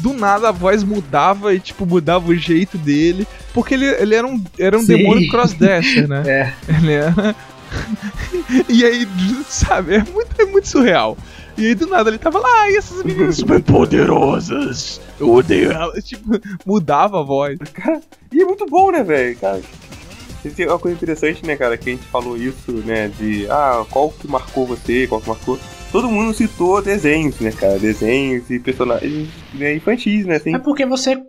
[0.00, 4.26] do nada a voz mudava e tipo mudava o jeito dele, porque ele, ele era
[4.26, 4.96] um era um Sim.
[4.96, 6.22] demônio crossdresser, né?
[6.28, 6.52] É.
[6.68, 7.34] Ele era
[8.68, 9.06] E aí,
[9.48, 11.16] sabe, é muito, é muito surreal.
[11.56, 15.00] E aí do nada ele tava lá, e essas meninas super poderosas.
[15.18, 16.04] Eu odeio elas.
[16.04, 17.58] Tipo, mudava a voz.
[17.72, 18.00] Cara,
[18.32, 19.36] e é muito bom, né, velho?
[19.36, 19.60] Cara,
[20.54, 24.10] tem uma coisa interessante, né, cara, que a gente falou isso, né, de ah, qual
[24.10, 25.58] que marcou você, qual que marcou.
[25.90, 27.78] Todo mundo citou desenhos, né, cara?
[27.78, 30.36] Desenhos e personagens né, infantis, né?
[30.36, 30.54] Assim.
[30.54, 31.20] É porque você.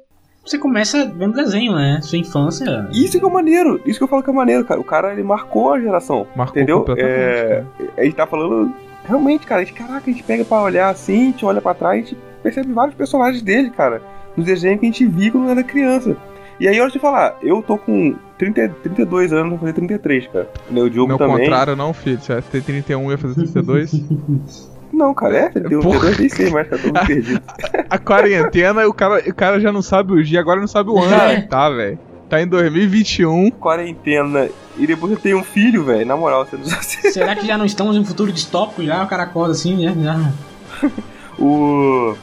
[0.46, 2.00] Você começa vendo desenho, né?
[2.02, 2.88] Sua infância.
[2.92, 4.80] Isso que é maneiro, isso que eu falo que é maneiro, cara.
[4.80, 6.26] O cara ele marcou a geração.
[6.36, 6.86] Marcou entendeu?
[6.98, 7.64] É,
[7.98, 8.74] a gente tá falando.
[9.06, 11.74] Realmente, cara, a gente, caraca, a gente pega pra olhar assim, a gente olha pra
[11.74, 14.02] trás, a gente percebe vários personagens dele, cara.
[14.36, 16.18] Nos desenhos que a gente via quando era criança.
[16.60, 20.50] E aí, olha te falar, eu tô com 30, 32 anos, vou fazer 33, cara.
[20.70, 21.38] O Diogo Meu também.
[21.38, 22.20] contrário, não, filho.
[22.20, 23.92] Você vai ter 31 e ia fazer 32.
[24.92, 26.00] Não, cara, é, deu Porra.
[26.00, 27.42] 32, nem sei mais, tô muito perdido.
[27.90, 30.98] a quarentena, o cara, o cara já não sabe o dia, agora não sabe o
[31.00, 31.42] ano, É.
[31.42, 32.00] tá, velho?
[32.28, 33.52] Tá em 2021.
[33.52, 34.50] Quarentena.
[34.78, 36.84] E depois eu tenho um filho, velho, na moral, você não sabe.
[37.14, 38.84] Será que já não estamos em um futuro distópico?
[38.84, 39.96] Já o cara acorda assim, né?
[40.04, 40.90] Já.
[41.40, 42.16] O.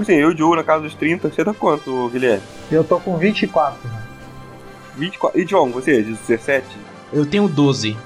[0.00, 2.42] Assim, eu e o Diogo na casa dos 30, você tá quanto, Guilherme?
[2.70, 4.02] Eu tô com 24, né?
[4.96, 5.40] 24.
[5.40, 6.64] E John, você, de 17?
[7.12, 7.96] Eu tenho 12.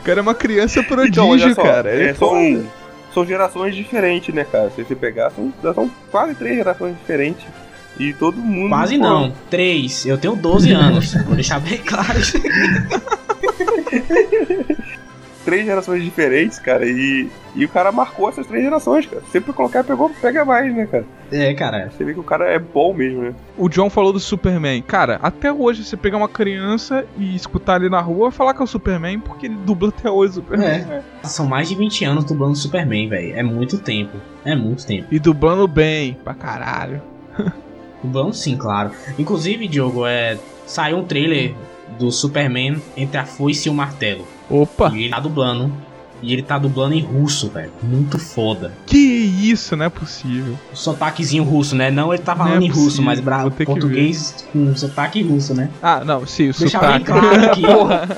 [0.00, 1.90] O cara é uma criança Então, prodígio, só, cara.
[1.90, 4.70] É, é são, gerações diferentes, né, cara?
[4.70, 7.44] Se você pegar, são, são quase três gerações diferentes.
[7.98, 8.70] E todo mundo.
[8.70, 9.32] Quase pô, não.
[9.50, 10.06] 3.
[10.06, 11.12] Eu tenho 12 anos.
[11.26, 12.50] Vou deixar bem claro isso aqui.
[15.44, 16.84] Três gerações diferentes, cara.
[16.86, 19.22] E, e o cara marcou essas três gerações, cara.
[19.30, 21.04] Sempre colocar, pegou, pega mais, né, cara?
[21.32, 21.90] É, cara.
[21.90, 23.34] Você vê que o cara é bom mesmo, né?
[23.56, 24.82] O John falou do Superman.
[24.82, 28.64] Cara, até hoje você pegar uma criança e escutar ali na rua falar que é
[28.64, 30.68] o Superman, porque ele dubla até hoje o Superman.
[30.68, 31.02] É.
[31.24, 33.34] São mais de 20 anos dublando Superman, velho.
[33.36, 34.18] É muito tempo.
[34.44, 35.06] É muito tempo.
[35.10, 37.00] E dublando bem, pra caralho.
[38.02, 38.90] Dublando sim, claro.
[39.18, 40.38] Inclusive, Diogo, é...
[40.66, 41.54] saiu um trailer
[41.98, 44.26] do Superman entre a foice e o martelo.
[44.48, 45.72] Opa, E ele tá dublando.
[46.22, 47.70] E ele tá dublando em russo, velho.
[47.82, 48.72] Muito foda.
[48.86, 50.54] que isso, não é possível.
[50.74, 51.90] Sotaquezinho russo, né?
[51.90, 53.50] Não ele tá falando Não é em russo, mas bra...
[53.50, 55.70] que português com sotaque russo, né?
[55.82, 57.04] Ah, não, sim, o Deixar bem sotaque.
[57.06, 57.62] claro aqui.
[57.62, 58.08] porra.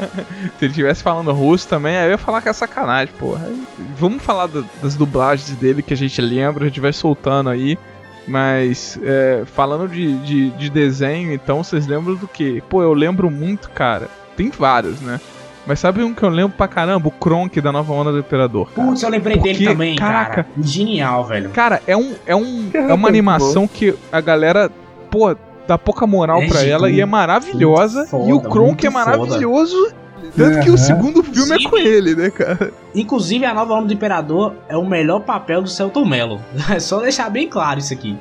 [0.59, 3.49] Se ele tivesse falando russo também, aí eu ia falar que é sacanagem, porra.
[3.97, 7.79] Vamos falar do- das dublagens dele que a gente lembra, a gente vai soltando aí.
[8.27, 12.61] Mas, é, falando de, de, de desenho, então, vocês lembram do que?
[12.69, 14.09] Pô, eu lembro muito, cara.
[14.37, 15.21] Tem vários, né?
[15.67, 17.09] Mas sabe um que eu lembro pra caramba?
[17.09, 18.69] O Kronk da Nova Onda do Imperador.
[18.73, 20.45] Cara, Putz, eu lembrei Porque, dele também, caraca.
[20.45, 20.49] cara.
[20.61, 21.51] Genial, velho.
[21.51, 24.71] Cara, é, um, é, um, é uma animação que a galera,
[25.11, 28.07] pô, dá pouca moral É pra ela e é maravilhosa.
[28.07, 29.93] foda, e o Kronk é maravilhoso.
[30.37, 32.73] Tanto que o segundo filme é com ele, né, cara?
[32.95, 36.41] Inclusive, a nova onda do Imperador é o melhor papel do Celton Mello.
[36.71, 38.17] É só deixar bem claro isso aqui.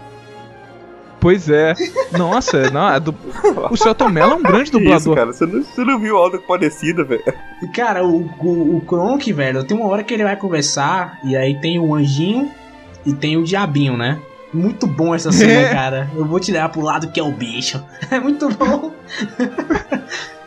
[1.20, 1.76] Pois é.
[2.18, 3.14] Nossa, não, é du...
[3.70, 5.16] o Celton Mello é um grande Que isso, dublador.
[5.16, 5.32] cara?
[5.34, 7.24] Você não, você não viu algo parecido, velho?
[7.62, 11.36] E, Cara, o, o, o Kronk, velho, tem uma hora que ele vai conversar e
[11.38, 12.50] aí tem o anjinho
[13.06, 14.18] e tem o diabinho, né?
[14.52, 15.70] Muito bom essa cena, É.
[15.70, 16.10] cara.
[16.16, 17.80] Eu vou te levar pro lado que é o bicho.
[18.10, 18.92] É muito bom.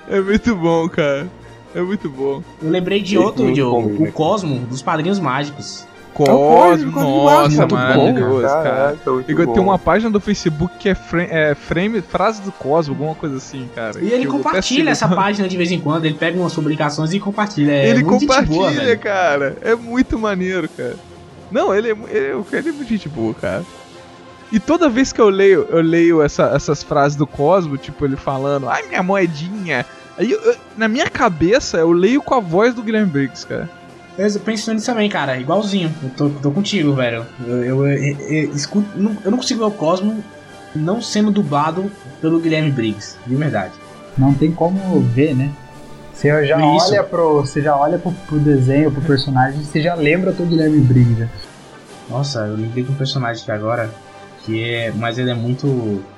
[0.09, 1.27] É muito bom, cara.
[1.75, 2.43] É muito bom.
[2.63, 3.83] Eu lembrei de outro, muito Diogo.
[3.83, 5.87] bom mesmo, O Cosmo, dos Padrinhos Mágicos.
[6.15, 8.97] Cosmo, nossa, muito bom, maravilhoso, cara.
[9.05, 12.95] Muito E tem uma página do Facebook que é frame, é frame frase do Cosmo,
[12.95, 13.99] alguma coisa assim, cara.
[14.01, 16.05] E ele compartilha essa página de vez em quando.
[16.05, 17.73] Ele pega umas publicações e compartilha.
[17.73, 19.57] É ele muito gente compartilha, boa, cara.
[19.61, 20.95] É muito maneiro, cara.
[21.51, 23.65] Não, ele é, ele, é- ele é muito gente boa, cara.
[24.53, 28.15] E toda vez que eu leio, eu leio essa- essas frases do Cosmo, tipo ele
[28.15, 29.85] falando, ai minha moedinha.
[30.19, 33.69] Aí eu- na minha cabeça eu leio com a voz do Guilherme Briggs, cara.
[34.17, 35.37] Eu penso nisso também, cara.
[35.39, 35.93] Igualzinho.
[36.03, 37.27] Eu tô, tô contigo, velho.
[37.45, 40.23] Eu, eu, eu- eu escuto, não- eu não consigo ver o Cosmo
[40.75, 43.17] não sendo dublado pelo Guilherme Briggs.
[43.27, 43.73] De verdade.
[44.17, 45.51] Não tem como ver, né?
[46.13, 46.87] Você já Isso.
[46.93, 47.41] olha pro.
[47.41, 51.21] Você já olha pro, pro desenho, pro personagem, você já lembra do Guilherme Briggs.
[51.21, 51.29] né?
[52.09, 53.91] Nossa, eu lembrei de um personagem aqui agora.
[54.45, 54.93] Que é.
[54.95, 55.67] Mas ele é muito.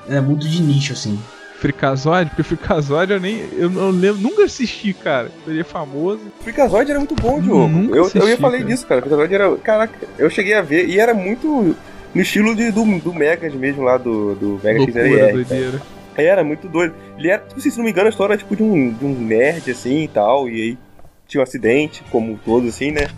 [0.07, 1.19] Ele é muito de nicho, assim.
[1.59, 3.49] Frikazoid, porque Frikazoid eu nem.
[3.53, 5.31] Eu não lembro, nunca assisti, cara.
[5.47, 6.21] Ele é famoso.
[6.41, 7.69] Freakazoid era muito bom, Diogo.
[7.69, 8.71] Nunca Eu, eu assisti, ia falei cara.
[8.71, 9.01] disso, cara.
[9.01, 9.57] Freakazoid era.
[9.57, 11.75] Caraca, eu cheguei a ver e era muito
[12.15, 15.81] no estilo de, do, do Megas mesmo lá, do, do Mega Loucura, XLR.
[16.17, 16.95] Era muito doido.
[17.19, 19.05] Ele era, tipo assim, se não me engano, a história era tipo de um, de
[19.05, 20.49] um nerd assim e tal.
[20.49, 20.79] E aí
[21.27, 23.09] tinha um acidente, como todos, assim, né?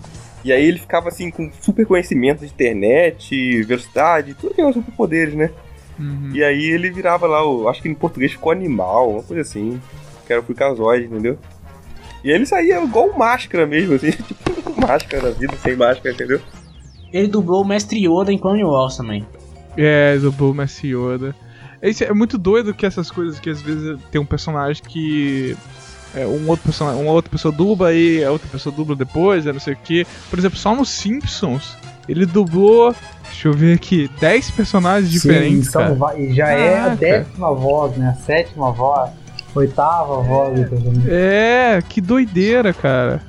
[0.44, 5.34] E aí ele ficava assim com super conhecimento de internet, velocidade, tudo que eram superpoderes,
[5.34, 5.50] né?
[5.98, 6.30] Uhum.
[6.32, 9.80] E aí ele virava lá, o, acho que em português ficou animal, uma coisa assim.
[10.26, 11.38] Que era o Freakazoid, entendeu?
[12.22, 16.40] E aí ele saía igual máscara mesmo, assim, tipo máscara da vida, sem máscara, entendeu?
[17.12, 19.26] Ele dublou o Mestre Yoda em Clone Wars também.
[19.76, 21.34] É, do Bull Messi Yoda.
[21.80, 25.56] Esse é muito doido que essas coisas que às vezes tem um personagem que
[26.14, 29.52] é, um outro personagem, uma outra pessoa dubla e a outra pessoa dubla depois, é
[29.52, 30.06] não sei o que.
[30.28, 31.76] Por exemplo, só nos Simpsons,
[32.08, 32.94] ele dublou,
[33.30, 35.94] deixa eu ver aqui, 10 personagens diferentes, Sim, são cara.
[35.94, 36.96] va- e já é a Caraca.
[36.96, 38.08] décima voz, né?
[38.10, 39.10] A sétima voz,
[39.54, 40.58] oitava voz.
[40.58, 41.02] do personagem.
[41.08, 43.20] É, que doideira, cara.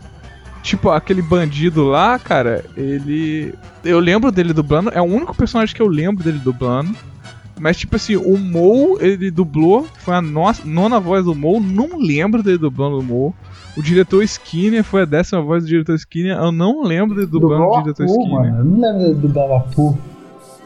[0.62, 3.54] Tipo, aquele bandido lá, cara, ele.
[3.84, 6.94] Eu lembro dele dublando, é o único personagem que eu lembro dele dublando.
[7.60, 11.98] Mas, tipo assim, o Mo, ele dublou, foi a nossa, nona voz do Mo, não
[12.00, 13.34] lembro dele dublando o Mo.
[13.78, 17.64] O diretor Skinner foi a décima voz do diretor Skinner, eu não lembro dele dublando
[17.64, 18.40] Dublou o diretor Pooh, Skinner.
[18.42, 18.58] mano.
[18.60, 19.98] Eu não lembro dele dublar a Pooh.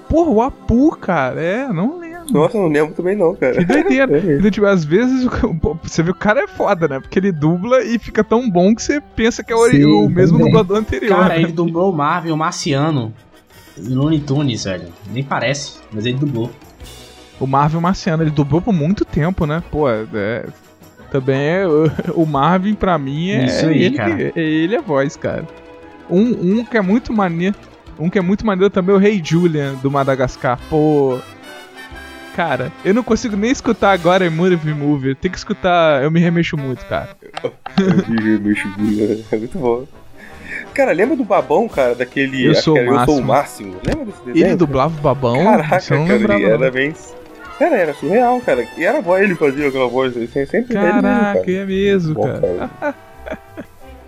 [0.10, 2.14] Porra, o Apu, cara, é, não lembro.
[2.32, 3.54] Nossa, eu não lembro também não, cara.
[3.56, 4.18] Que doideira.
[4.18, 4.36] É.
[4.38, 7.00] Então, tipo, às vezes o- você vê o cara é foda, né?
[7.00, 10.08] Porque ele dubla e fica tão bom que você pensa que é o, Sim, o
[10.10, 10.52] mesmo também.
[10.54, 11.18] dublador anterior.
[11.18, 11.42] Cara, né?
[11.42, 13.12] ele dublou o Marvel Marciano
[13.78, 14.86] em Looney Tunes, velho.
[15.12, 16.52] Nem parece, mas ele dublou.
[17.44, 19.62] O Marvel Marciano, ele dublou por muito tempo, né?
[19.70, 20.46] Pô, é.
[21.12, 21.66] Também é.
[22.16, 23.46] O Marvin, pra mim, é.
[23.46, 24.22] Isso aí, ele, cara.
[24.24, 25.46] é ele é voz, cara.
[26.10, 27.54] Um, um que é muito maneiro.
[28.00, 30.58] Um que é muito maneiro também é o Rei Julian do Madagascar.
[30.70, 31.20] Pô.
[32.34, 35.10] Cara, eu não consigo nem escutar agora em Movie Movie.
[35.10, 36.02] Eu tenho que escutar.
[36.02, 37.10] Eu me remexo muito, cara.
[37.78, 39.86] Eu vi meu Shibuya, É muito bom.
[40.74, 42.46] Cara, lembra do babão, cara, daquele.
[42.46, 43.74] Eu sou que o era Eu sou o Máximo.
[43.74, 43.76] máximo.
[43.86, 44.46] Lembra desse desenho?
[44.46, 45.44] Ele dublava o babão?
[45.44, 46.50] Caraca, cara, e não.
[46.50, 46.94] era bem.
[47.60, 48.66] Cara, era surreal, cara.
[48.78, 51.52] E era bom ele fazia aquela voz, assim, sempre ele mesmo, Caraca, cara.
[51.52, 52.70] é mesmo, Bom, cara.
[52.80, 52.96] cara.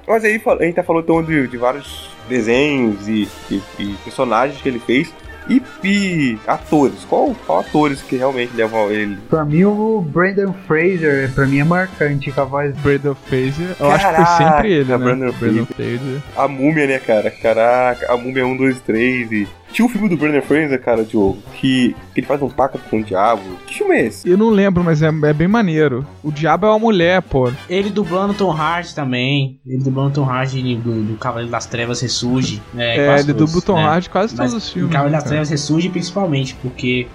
[0.07, 3.95] Mas aí fal- a gente tá falando então de, de vários desenhos e, e- e
[4.03, 5.13] personagens que ele fez.
[5.47, 9.15] E, e atores, qual, qual atores que realmente levam ele?
[9.29, 13.75] Pra mim, o Brandon Fraser, pra mim é marcante com a voz Brandon Fraser.
[13.79, 14.97] Eu acho que foi Caraca, sempre ele, né?
[14.97, 16.21] Brandon Fraser.
[16.35, 17.29] A múmia, né, cara?
[17.29, 19.47] Caraca, a múmia 1, 2, 3 e.
[19.75, 23.01] Tinha um filme do Brandon Fraser, cara, Diogo, que, que ele faz um pacto com
[23.01, 23.41] o diabo.
[23.67, 24.29] Que filme é esse?
[24.29, 26.07] Eu não lembro, mas é, é bem maneiro.
[26.23, 27.51] O diabo é uma mulher, pô.
[27.69, 29.59] Ele dublando Tom Hardy também.
[29.67, 32.61] Ele dublando Tom Hardy do, do Cavaleiro das Trevas Ressurge.
[32.77, 33.83] É, É, ele todos, dubla o Tom né?
[33.83, 34.93] Hardy quase Mas todos os filmes.
[34.93, 35.31] Cavaleiro né, das cara?
[35.31, 37.05] Trevas Ressurge principalmente, porque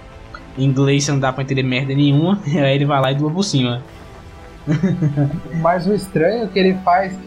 [0.55, 2.39] em inglês você não dá pra entender merda nenhuma.
[2.45, 3.81] Aí ele vai lá e dubla por cima.
[5.59, 7.17] Mas o estranho é que ele faz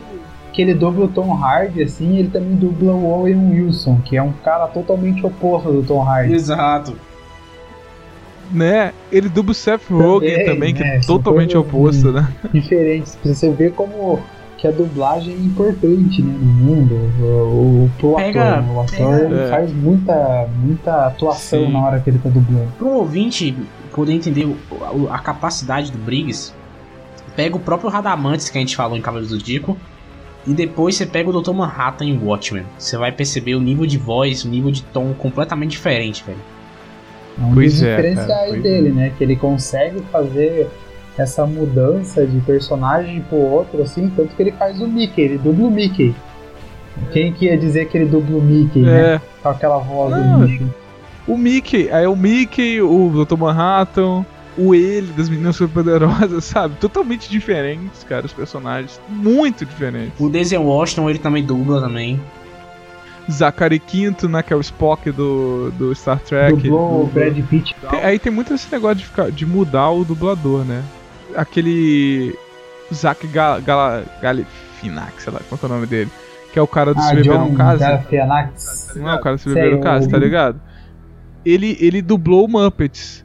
[0.54, 4.22] que ele dubla o Tom Hardy, assim, ele também dubla o Owen Wilson, que é
[4.22, 6.32] um cara totalmente oposto do Tom Hardy.
[6.32, 6.96] Exato.
[8.52, 8.92] Né?
[9.10, 10.96] Ele dubla o Seth Rogen também, que né?
[10.96, 12.28] é São totalmente oposto, né?
[12.54, 13.16] Diferentes.
[13.16, 14.20] Pra você ver como
[14.58, 16.94] que a dublagem é importante, né, no mundo.
[17.20, 18.72] O, o, pro Pega- ator, né?
[18.74, 19.48] O ator pega- ele É.
[19.48, 21.72] faz muita, muita atuação Sim.
[21.72, 22.68] na hora que ele tá dublando.
[22.78, 23.56] Pro ouvinte
[23.92, 26.52] poder entender o- o- a capacidade do Briggs,
[27.34, 29.76] pega o próprio Radamantes que a gente falou em Cavaleiros do Dico.
[30.46, 31.52] E depois você pega o Dr.
[31.52, 32.64] Manhattan em Watchmen.
[32.78, 36.38] Você vai perceber o nível de voz, o nível de tom completamente diferente, velho.
[37.40, 39.12] É um Pois dos é, diferenciais cara, pois dele, né?
[39.16, 40.68] Que ele consegue fazer
[41.16, 45.68] essa mudança de personagem pro outro, assim, tanto que ele faz o Mickey, ele dubla
[45.68, 46.14] o Mickey.
[47.12, 49.14] Quem que ia dizer que ele dubla o Mickey, né?
[49.14, 49.20] É.
[49.42, 50.66] Com aquela voz Não, do Mickey.
[51.26, 53.36] O Mickey, aí o Mickey, o Dr.
[53.36, 54.24] Manhattan,
[54.56, 56.76] o ele das meninas superpoderosas, sabe?
[56.76, 59.00] Totalmente diferentes, cara, os personagens.
[59.08, 60.12] Muito diferentes.
[60.20, 62.20] O Denzel Washington, ele também dubla também.
[63.30, 64.42] Zachary Quinto, né?
[64.42, 66.54] Que é o Spock do, do Star Trek.
[66.62, 67.06] Dublou o.
[67.06, 67.74] Brad Pitt.
[67.90, 70.82] Tem- Aí tem muito esse negócio de, ficar, de mudar o dublador, né?
[71.34, 72.36] Aquele.
[72.92, 76.10] Zach Gal, Gal, Galifianax, sei lá qual é o nome dele.
[76.52, 77.78] Que é o cara do Se Ah, Beber John Não Casa.
[77.78, 78.92] Galifianax.
[78.94, 80.60] Não é o cara do Se Beber Não Casa, o- tá ligado?
[81.44, 83.23] Ele, ele dublou o Muppets.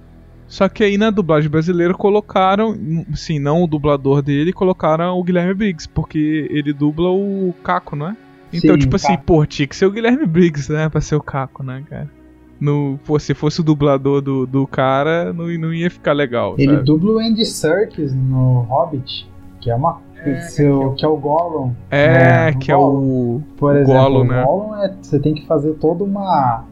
[0.50, 2.76] Só que aí na dublagem brasileira colocaram,
[3.14, 8.08] sim, não o dublador dele, colocaram o Guilherme Briggs, porque ele dubla o Caco, não
[8.10, 8.18] é?
[8.52, 9.24] Então, Sim, tipo assim, Caco.
[9.26, 10.90] pô, tinha que ser o Guilherme Briggs, né?
[10.90, 12.10] Pra ser o Caco, né, cara?
[12.60, 16.56] No, pô, se fosse o dublador do, do cara, não, não ia ficar legal.
[16.58, 16.84] Ele sabe?
[16.84, 19.30] dubla o Andy Serkis no Hobbit,
[19.62, 20.02] que é uma.
[20.50, 21.74] seu- que é o Gollum.
[21.92, 23.40] É, É, que é o.
[23.56, 24.44] Por o exemplo, Gollum, o né?
[24.44, 26.66] Gollum é, você tem que fazer toda uma,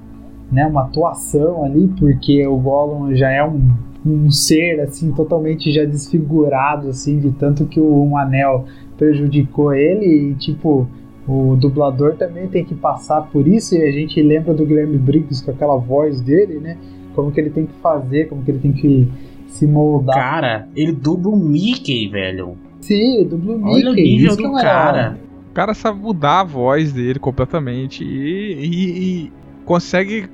[0.51, 3.71] né, uma atuação ali, porque o Gollum já é um,
[4.05, 8.65] um ser assim totalmente já desfigurado assim, de tanto que o um anel
[8.97, 10.87] prejudicou ele e tipo
[11.27, 15.43] o dublador também tem que passar por isso e a gente lembra do Guilherme Briggs
[15.43, 16.77] com aquela voz dele, né?
[17.13, 19.09] Como que ele tem que fazer, como que ele tem que
[19.47, 20.15] se moldar.
[20.15, 22.55] Cara, ele dubla o Mickey, velho.
[22.79, 23.81] Sim, dubla o Mickey.
[23.81, 25.17] Olha o nível do é cara.
[25.49, 29.31] O cara sabe mudar a voz dele completamente e, e- e
[29.67, 30.29] consegue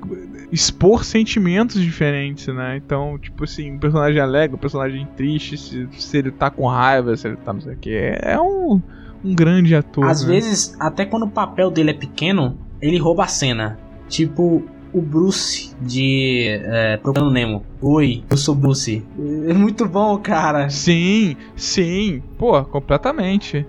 [0.52, 2.76] expor sentimentos diferentes, né?
[2.76, 7.16] Então, tipo assim, um personagem alegre, um personagem triste, se, se ele tá com raiva,
[7.16, 7.90] se ele tá não sei o que.
[8.22, 8.80] É um,
[9.24, 10.04] um grande ator.
[10.04, 10.34] Às né?
[10.34, 13.76] vezes, até quando o papel dele é pequeno, ele rouba a cena.
[14.08, 14.62] Tipo,
[14.92, 17.66] o Bruce de é, Procurando Nemo.
[17.82, 19.04] Oi, eu sou Bruce.
[19.48, 20.70] É muito bom, cara.
[20.70, 22.22] Sim, sim.
[22.38, 23.66] Pô, completamente.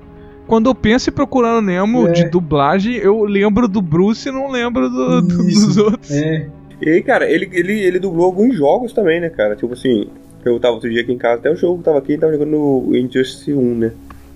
[0.48, 2.12] Quando eu penso em Procurando Nemo É.
[2.12, 6.12] de dublagem, eu lembro do Bruce e não lembro do- do- dos outros.
[6.12, 6.48] É.
[6.82, 9.56] E aí, cara, ele, ele, ele dublou alguns jogos também, né, cara?
[9.56, 10.08] Tipo assim,
[10.44, 12.96] eu tava outro dia aqui em casa, até o jogo tava aqui, tava jogando o
[12.96, 13.92] Injustice 1, né?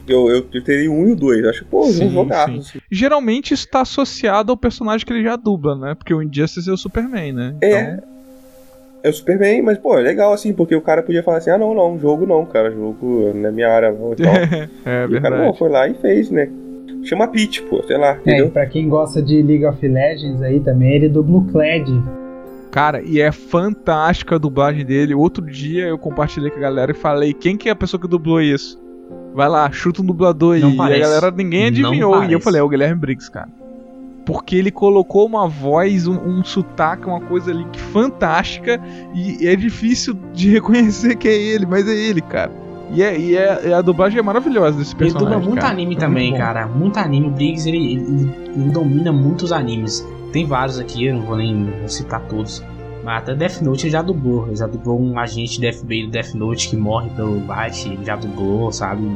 [0.08, 1.46] Eu, eu, eu teria o 1 e o 2.
[1.46, 2.52] Acho que, pô, Sim, um jogaço.
[2.54, 2.58] sim.
[2.60, 2.80] assim.
[2.90, 5.94] Geralmente isso tá associado ao personagem que ele já dubla, né?
[5.94, 7.56] Porque o Injustice é o Superman, né?
[7.62, 8.00] É.
[9.02, 11.58] É o Superman, mas, pô, é legal assim, porque o cara podia falar assim: ah,
[11.58, 14.34] não, não, jogo não, cara, jogo não é minha área, não e tal.
[14.86, 15.44] é e o cara, verdade.
[15.44, 16.50] pô, foi lá e fez, né?
[17.04, 18.50] Chama Pete, pô, sei lá, É, e entendeu?
[18.50, 21.90] pra quem gosta de League of Legends aí também, ele dubla o Kled.
[22.72, 25.16] Cara, e é fantástica a dublagem dele.
[25.16, 28.08] Outro dia eu compartilhei com a galera e falei: quem que é a pessoa que
[28.08, 28.78] dublou isso?
[29.34, 30.62] Vai lá, chuta um dublador aí.
[30.62, 32.24] E a galera, ninguém adivinhou.
[32.26, 33.48] E eu falei: é o Guilherme Briggs, cara.
[34.30, 38.80] Porque ele colocou uma voz, um, um sotaque, uma coisa ali que fantástica.
[39.16, 42.52] E é difícil de reconhecer que é ele, mas é ele, cara.
[42.92, 45.30] E, é, e é- a dublagem é maravilhosa desse Ele personagem.
[45.34, 45.74] dubla muito cara.
[45.74, 46.68] anime É também, muito cara.
[46.68, 47.28] Muito anime.
[47.28, 50.06] O Briggs, ele, ele, ele domina muitos animes.
[50.32, 52.64] Tem vários aqui, eu não vou nem citar todos.
[53.04, 54.46] Mas até Death Note ele já dublou.
[54.46, 57.88] Ele já dublou um agente de FBI do Death Note que morre pelo Light.
[57.90, 59.10] Ele já dublou, sabe?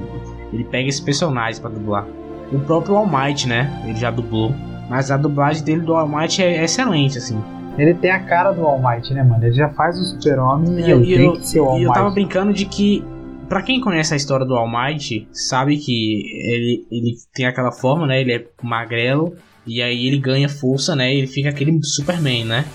[0.52, 2.08] Ele pega esses personagens pra dublar.
[2.52, 3.84] O próprio All Might, né?
[3.86, 4.52] Ele já dublou.
[4.90, 7.42] Mas a dublagem dele do All Might é excelente, assim.
[7.78, 9.44] Ele tem a cara do All Might, né, mano?
[9.44, 10.92] Ele já faz o super-homem, E né?
[10.92, 12.16] eu, Ele e tem eu, que ser o All e eu tava Might.
[12.16, 13.04] brincando de que,
[13.50, 18.06] pra quem conhece a história do All Might, sabe que ele, ele tem aquela forma,
[18.06, 18.22] né?
[18.22, 21.14] Ele é magrelo, e aí ele ganha força, né?
[21.14, 22.66] E ele fica aquele Superman, né?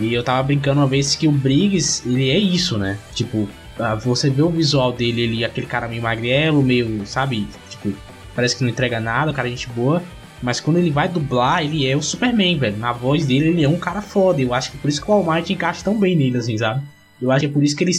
[0.00, 2.98] E eu tava brincando uma vez que o Briggs, ele é isso, né?
[3.14, 7.46] Tipo, ah, você vê o visual dele, ele é aquele cara meio magrelo, meio, sabe?
[7.70, 7.92] Tipo,
[8.34, 10.02] parece que não entrega nada, o cara é gente boa.
[10.42, 12.76] Mas quando ele vai dublar, ele é o Superman, velho.
[12.76, 14.40] Na voz dele, ele é um cara foda.
[14.40, 16.82] Eu acho que por isso que o All Might encaixa tão bem nele, assim, sabe?
[17.20, 17.92] Eu acho que é por isso que ele.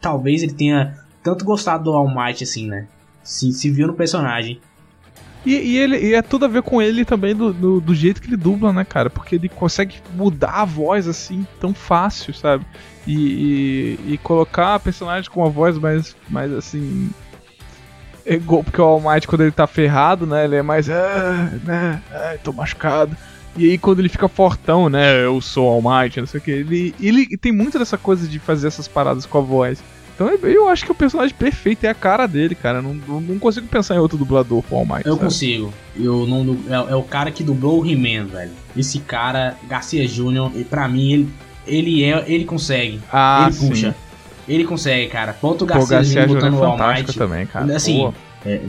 [0.00, 2.86] Talvez ele tenha tanto gostado do All Might, assim, né?
[3.22, 4.60] Se, se viu no personagem.
[5.46, 8.20] E, e ele, e é tudo a ver com ele também do, do, do jeito
[8.20, 9.08] que ele dubla, né, cara?
[9.08, 12.66] Porque ele consegue mudar a voz assim tão fácil, sabe?
[13.06, 17.10] E, e, e colocar a personagem com uma voz mais, mais assim.
[18.28, 20.44] É igual- porque o All Might, quando ele tá ferrado, né?
[20.44, 20.88] Ele é mais.
[20.90, 22.00] Ah, né?
[22.12, 23.16] Ai, tô machucado.
[23.56, 25.24] E aí quando ele fica fortão, né?
[25.24, 26.50] Eu sou All Might, não sei o que.
[26.50, 29.82] Ele, ele tem muito dessa coisa de fazer essas paradas com a voz.
[30.14, 32.82] Então eu- acho que o personagem perfeito é a cara dele, cara.
[32.82, 35.06] Não, não, consigo pensar em outro dublador pro All Might.
[35.06, 35.24] Eu sabe?
[35.24, 35.72] consigo.
[35.96, 38.50] Eu não, é, é o cara que dublou o He-Man, velho.
[38.76, 41.28] Esse cara, Garcia Jr., e pra mim, ele,
[41.66, 42.24] ele é.
[42.26, 43.00] Ele consegue.
[43.12, 43.68] Ah, ele sim.
[43.68, 43.94] puxa.
[44.48, 45.36] Ele consegue, cara.
[45.40, 46.02] Bota o Pô, o Garcia.
[46.02, 47.18] Júnior é botando o All fantástico Might.
[47.18, 47.76] também, cara.
[47.76, 48.14] Assim, Pô.
[48.46, 48.60] É,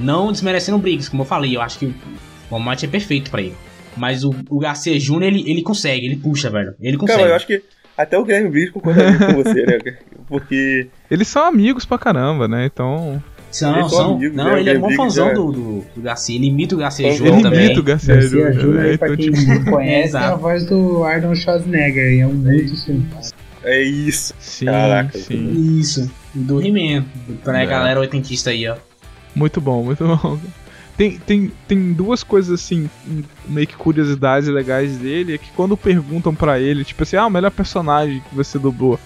[0.00, 3.30] não desmerecendo o Briggs, como eu falei, eu acho que o All Might é perfeito
[3.30, 3.54] pra ele.
[3.96, 6.74] Mas o, o Garcia Jr., ele, ele consegue, ele puxa, velho.
[6.80, 7.18] Ele consegue.
[7.18, 7.62] Cara, eu acho que
[7.96, 9.78] até o Guilherme Briggs concordaria com você, né?
[10.28, 10.88] Porque.
[11.10, 12.64] Eles são amigos pra caramba, né?
[12.66, 13.22] Então.
[13.50, 14.14] São, Eles são são.
[14.16, 14.60] amigos, não, né?
[14.60, 16.36] ele é mó fãzão é- do, do, do Garcia.
[16.36, 17.26] Ele imita o Garcia Ele Jr.
[17.28, 17.64] Ele também.
[17.64, 18.90] imita o Garcia Garcia Júnior, Júnior, né?
[18.90, 22.12] aí, pra Então, quem tipo, não conhece, é a voz do Arnold Schwarzenegger.
[22.12, 23.06] E é um muito filme.
[23.62, 24.34] É isso.
[24.38, 25.78] sim, Caraca, sim.
[25.78, 26.10] Isso.
[26.34, 27.04] Do He-Man.
[27.42, 27.66] Pra É.
[27.66, 28.76] galera oitentista aí, ó.
[29.34, 30.38] Muito bom, muito bom.
[30.96, 32.90] Tem, tem, tem duas coisas assim,
[33.48, 37.30] meio que curiosidades legais dele, é que quando perguntam pra ele, tipo assim, ah, o
[37.30, 38.98] melhor personagem que você dublou.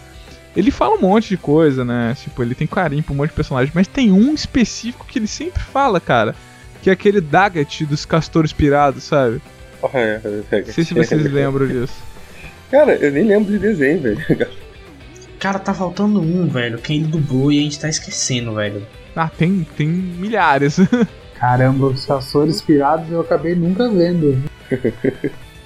[0.57, 2.17] Ele fala um monte de coisa, né?
[2.19, 5.27] Tipo, ele tem carinho por um monte de personagens, mas tem um específico que ele
[5.27, 6.35] sempre fala, cara.
[6.83, 9.41] Que é aquele Daggett dos Castores Pirados, sabe?
[9.83, 11.95] Não sei se vocês lembram disso.
[12.73, 14.49] Cara, eu nem lembro de desenho, velho.
[15.39, 18.83] Cara, tá faltando um, velho, que ele dublou e a gente tá esquecendo, velho.
[19.15, 20.79] Ah, tem, tem milhares.
[21.37, 24.43] Caramba, os Caçores Pirados eu acabei nunca vendo.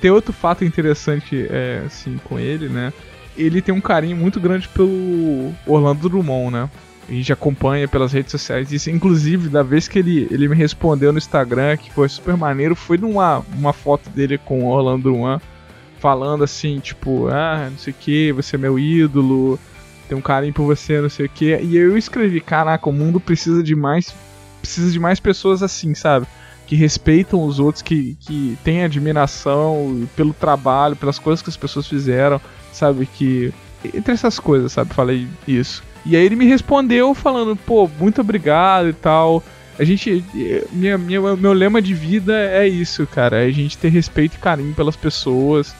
[0.00, 2.92] tem outro fato interessante, é, assim, com ele, né?
[3.36, 6.70] Ele tem um carinho muito grande pelo Orlando Drummond, né?
[7.08, 8.72] A gente acompanha pelas redes sociais.
[8.72, 12.74] Isso, inclusive, da vez que ele, ele me respondeu no Instagram, que foi super maneiro,
[12.74, 15.40] foi numa uma foto dele com o Orlando Drummond,
[16.06, 19.58] falando assim, tipo, ah, não sei o que, você é meu ídolo,
[20.08, 21.56] tem um carinho por você, não sei o que.
[21.56, 24.14] E eu escrevi, caraca, o mundo precisa de mais.
[24.60, 26.24] Precisa de mais pessoas assim, sabe?
[26.64, 31.88] Que respeitam os outros, que, que têm admiração pelo trabalho, pelas coisas que as pessoas
[31.88, 32.40] fizeram,
[32.72, 33.04] sabe?
[33.06, 33.52] Que.
[33.92, 34.94] Entre essas coisas, sabe?
[34.94, 35.82] Falei isso.
[36.04, 39.42] E aí ele me respondeu falando, pô, muito obrigado e tal.
[39.76, 40.24] A gente.
[40.70, 43.42] Minha, minha, meu lema de vida é isso, cara.
[43.42, 45.74] É a gente ter respeito e carinho pelas pessoas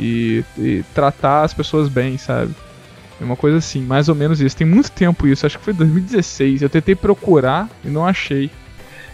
[0.00, 2.54] e, e tratar as pessoas bem, sabe?
[3.20, 4.56] É uma coisa assim, mais ou menos isso.
[4.56, 6.62] Tem muito tempo isso, acho que foi 2016.
[6.62, 8.50] Eu tentei procurar e não achei.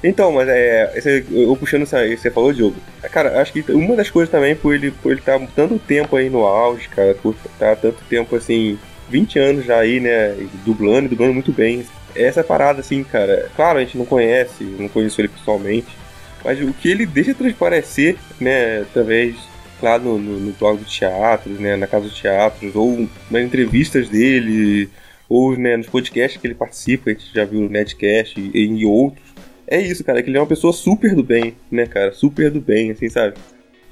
[0.05, 0.93] Então, mas é.
[1.31, 2.77] Eu puxando isso aí, você falou, Diogo.
[3.11, 6.15] Cara, acho que uma das coisas também por ele, por ele estar tá tanto tempo
[6.15, 8.79] aí no auge, cara, por estar tá tanto tempo assim,
[9.09, 11.85] 20 anos já aí, né, dublando, dublando muito bem.
[12.15, 15.89] Essa parada, assim, cara, claro, a gente não conhece, não conheço ele pessoalmente,
[16.45, 19.35] mas o que ele deixa transparecer, né, através
[19.83, 24.09] lá no, no, no blog do teatro, né, na casa do teatro, ou nas entrevistas
[24.09, 24.89] dele,
[25.29, 28.85] ou né, nos podcasts que ele participa, a gente já viu no Netcast e, e
[28.85, 29.25] outros.
[29.67, 32.13] É isso, cara, que ele é uma pessoa super do bem, né, cara?
[32.13, 33.35] Super do bem, assim, sabe?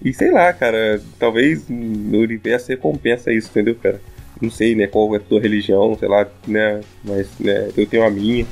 [0.03, 4.01] E sei lá, cara, talvez o universo recompensa isso, entendeu, cara?
[4.41, 8.05] Não sei, né, qual é a tua religião, sei lá, né, mas né, eu tenho
[8.05, 8.47] a minha.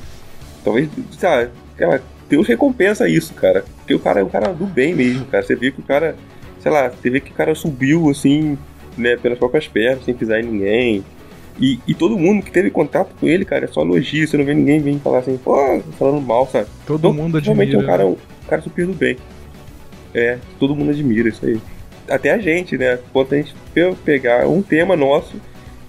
[0.64, 2.02] Talvez, sabe, cara,
[2.32, 3.62] Deus recompensa isso, cara.
[3.76, 5.44] Porque o cara é um cara do bem mesmo, cara.
[5.44, 6.16] Você vê que o cara,
[6.62, 8.56] sei lá, você vê que o cara subiu, assim,
[8.96, 11.04] né, pelas próprias pernas, sem pisar em ninguém
[11.60, 14.26] e, e, todo mundo que teve contato com ele, cara, é só elogio.
[14.26, 15.56] Você não vê ninguém vir falar assim, pô,
[15.98, 16.66] falando mal, sabe?
[16.86, 17.54] Todo então, mundo admira.
[17.54, 18.10] Realmente é um cara, né?
[18.10, 19.16] um cara super do bem.
[20.14, 21.60] É, todo mundo admira isso aí.
[22.08, 22.98] Até a gente, né?
[23.12, 23.54] Quando a gente
[24.04, 25.36] pegar um tema nosso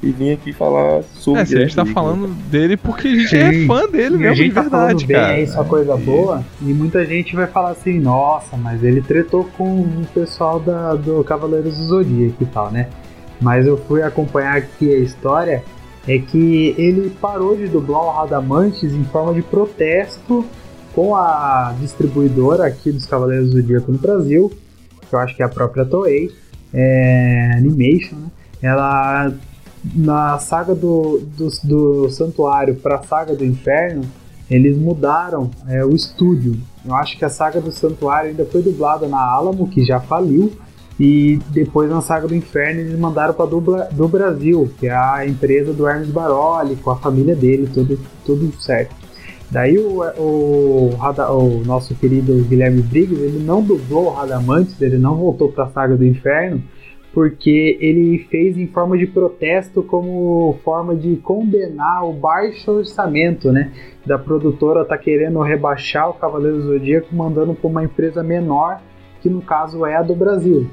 [0.03, 3.35] e vir aqui falar sobre é, se a gente tá falando dele porque a gente
[3.35, 3.63] é Sim.
[3.63, 5.37] é fã dele mesmo, a gente de tá verdade, bem, cara.
[5.37, 6.43] É isso, é coisa boa.
[6.61, 11.23] E muita gente vai falar assim, nossa, mas ele tretou com o pessoal da, do
[11.23, 12.89] Cavaleiros do Zodíaco e tal, né?
[13.43, 15.63] mas eu fui acompanhar aqui a história,
[16.07, 20.45] é que ele parou de dublar o Radamantes em forma de protesto
[20.93, 24.51] com a distribuidora aqui dos Cavaleiros do Zodíaco no Brasil,
[25.09, 26.31] que eu acho que é a própria Toei
[26.73, 28.31] é, Animation, né?
[28.61, 29.33] ela
[29.83, 34.03] na saga do, do, do Santuário para a saga do Inferno,
[34.49, 36.57] eles mudaram é, o estúdio.
[36.85, 40.51] Eu acho que a saga do Santuário ainda foi dublada na Alamo, que já faliu,
[40.99, 45.73] e depois na Saga do Inferno eles mandaram para do Brasil, que é a empresa
[45.73, 48.95] do Hermes Baroli, com a família dele, tudo, tudo certo.
[49.49, 55.15] Daí o, o, o, nosso querido Guilherme Briggs, ele não dublou o Radamantes, ele não
[55.15, 56.63] voltou para a Saga do Inferno,
[57.13, 63.71] porque ele fez em forma de protesto como forma de condenar o baixo orçamento, né?
[64.03, 68.81] Da produtora tá querendo rebaixar o Cavaleiro do Zodíaco mandando para uma empresa menor,
[69.21, 70.67] que no caso é a do Brasil.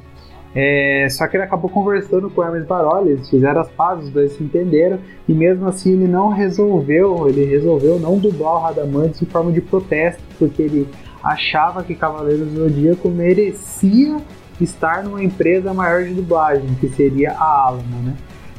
[0.55, 4.11] É, só que ele acabou conversando com o Hermes Baroli, eles fizeram as pazes, os
[4.11, 9.23] dois se entenderam, e mesmo assim ele não resolveu, ele resolveu não dublar o Radamantes
[9.23, 10.89] em forma de protesto, porque ele
[11.23, 14.17] achava que Cavaleiros do Zodíaco merecia
[14.65, 18.15] estar numa empresa maior de dublagem, que seria a Alamo, né?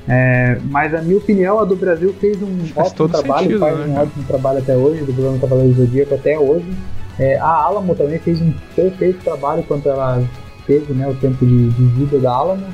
[0.08, 3.78] É, mas a minha opinião, a do Brasil fez um faz ótimo trabalho, sentido, faz
[3.78, 6.66] né, um ótimo trabalho até hoje, dublando Cavaleiros do Zodíaco até hoje.
[7.20, 10.24] É, a Alamo também fez um perfeito trabalho quanto ela
[10.66, 12.66] teve né, o tempo de, de vida da Alamo,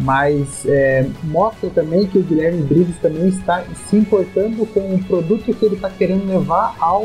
[0.00, 5.54] mas é, mostra também que o Guilherme Briggs também está se importando com o produto
[5.54, 7.04] que ele está querendo levar ao,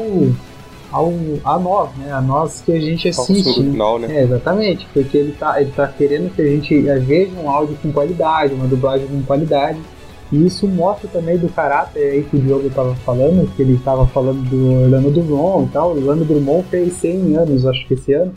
[0.91, 1.13] ao
[1.43, 2.11] a nós, né?
[2.11, 3.53] A nós que a gente assiste.
[3.53, 4.07] Final, né?
[4.09, 7.91] É, exatamente, porque ele está ele tá querendo que a gente veja um áudio com
[7.91, 9.79] qualidade, uma dublagem com qualidade.
[10.31, 14.05] E isso mostra também do caráter aí que o Diogo estava falando, que ele estava
[14.07, 15.91] falando do Orlando Drummond e tal.
[15.91, 18.33] O Orlando Drummond fez 100 anos, acho que esse ano.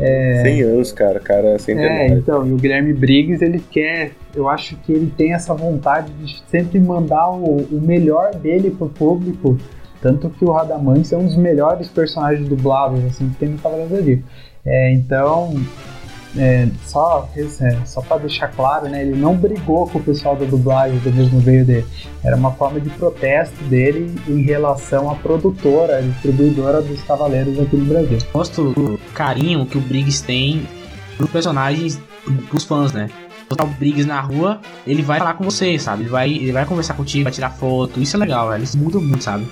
[0.00, 0.42] É...
[0.42, 2.14] 100 anos, cara, cara centenário.
[2.14, 6.12] É, então, e o Guilherme Briggs, ele quer, eu acho que ele tem essa vontade
[6.12, 9.56] de sempre mandar o, o melhor dele pro público,
[10.00, 13.90] tanto que o Radamantes é um dos melhores personagens dubláveis, assim, que tem no Cavaleiro
[13.90, 14.22] do Zodíaco.
[14.64, 15.54] É, então,
[16.36, 20.44] é, só, é, só para deixar claro, né, ele não brigou com o pessoal da
[20.44, 21.86] dublagem do mesmo veio dele.
[22.22, 27.76] Era uma forma de protesto dele em relação à produtora, a distribuidora dos Cavaleiros aqui
[27.76, 28.18] no Brasil.
[28.32, 30.66] Gosto do carinho que o Briggs tem
[31.16, 32.00] pros personagens,
[32.48, 33.08] pros fãs, né?
[33.50, 36.02] o Briggs na rua, ele vai falar com você, sabe?
[36.02, 37.98] Ele vai, ele vai conversar contigo, vai tirar foto.
[37.98, 38.60] Isso é legal, velho.
[38.60, 39.48] Eles mudam muito, sabe?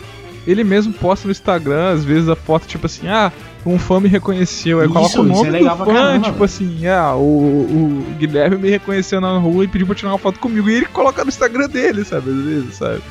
[0.46, 3.32] Ele mesmo posta no Instagram, às vezes, a foto, tipo assim, ah,
[3.64, 4.80] um fã me reconheceu.
[4.80, 8.70] Aí coloca o nome é do fã, caramba, tipo assim, ah, o, o Guilherme me
[8.70, 10.70] reconheceu na rua e pediu pra tirar uma foto comigo.
[10.70, 12.30] E ele coloca no Instagram dele, sabe?
[12.30, 13.02] Às vezes, sabe?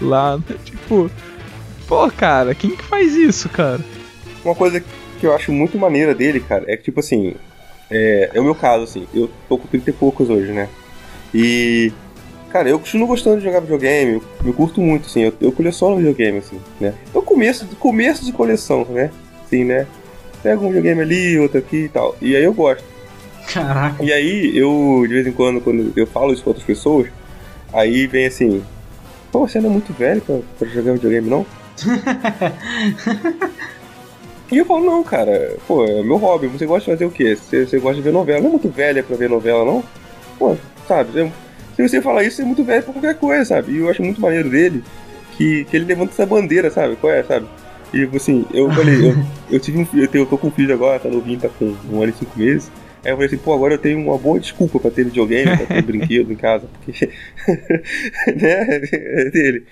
[0.00, 1.10] Lá, tipo.
[1.86, 3.80] Pô, cara, quem que faz isso, cara?
[4.44, 4.82] Uma coisa
[5.20, 7.34] que eu acho muito maneira dele, cara, é que, tipo assim.
[7.90, 9.06] É, é o meu caso, assim.
[9.14, 10.68] Eu tô com 30 e poucos hoje, né?
[11.34, 11.92] E
[12.50, 16.38] Cara, eu continuo gostando de jogar videogame, eu, curto muito, assim, eu, eu coleciono videogame,
[16.38, 16.94] assim, né?
[17.08, 19.10] Então começo, começo de coleção, né?
[19.44, 19.86] Assim, né?
[20.42, 22.16] Pega um videogame ali, outro aqui e tal.
[22.22, 22.84] E aí eu gosto.
[23.52, 24.02] Caraca.
[24.02, 27.08] E aí eu, de vez em quando, quando eu falo isso com outras pessoas,
[27.72, 28.62] aí vem assim,
[29.30, 31.46] pô, você não é muito velho pra, pra jogar videogame, não?
[34.50, 37.36] E eu falo, não, cara, pô, é meu hobby, você gosta de fazer o quê?
[37.36, 39.84] Você, você gosta de ver novela, não é muito velha pra ver novela, não?
[40.38, 41.30] Pô, sabe, eu,
[41.78, 43.72] se você falar isso, é muito velho pra qualquer coisa, sabe?
[43.72, 44.82] E eu acho muito maneiro dele
[45.36, 46.96] que, que ele levanta essa bandeira, sabe?
[46.96, 47.46] Qual é, sabe?
[47.94, 49.14] E assim, eu falei, eu,
[49.56, 52.02] eu tive um filho, eu tô com um filho agora, tá novinho, tá com um
[52.02, 52.70] ano e cinco meses.
[53.04, 55.66] Aí eu falei assim, pô, agora eu tenho uma boa desculpa pra ter videogame, pra
[55.66, 57.06] ter brinquedo em casa, porque.
[58.26, 58.80] né?
[58.92, 59.64] É dele.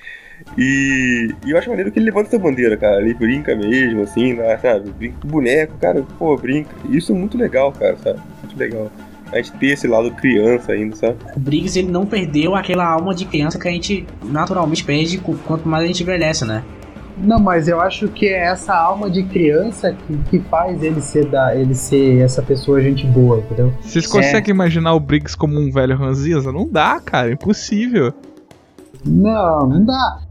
[0.56, 3.00] E, e, eu acho maneiro que ele levanta essa bandeira, cara.
[3.00, 4.90] Ele brinca mesmo, assim, né, sabe?
[4.90, 6.70] Brinca com boneco, cara, pô, brinca.
[6.88, 8.20] Isso é muito legal, cara, sabe?
[8.42, 8.92] Muito legal.
[9.32, 11.16] A gente ter esse lado criança ainda, sabe?
[11.36, 15.68] O Briggs, ele não perdeu aquela alma de criança que a gente naturalmente perde quanto
[15.68, 16.62] mais a gente envelhece, né?
[17.18, 21.26] Não, mas eu acho que é essa alma de criança que, que faz ele ser,
[21.26, 23.72] da, ele ser essa pessoa gente boa, entendeu?
[23.80, 24.08] Vocês é.
[24.08, 26.52] conseguem imaginar o Briggs como um velho ranzinza?
[26.52, 28.12] Não dá, cara, impossível.
[29.04, 30.25] Não, não dá.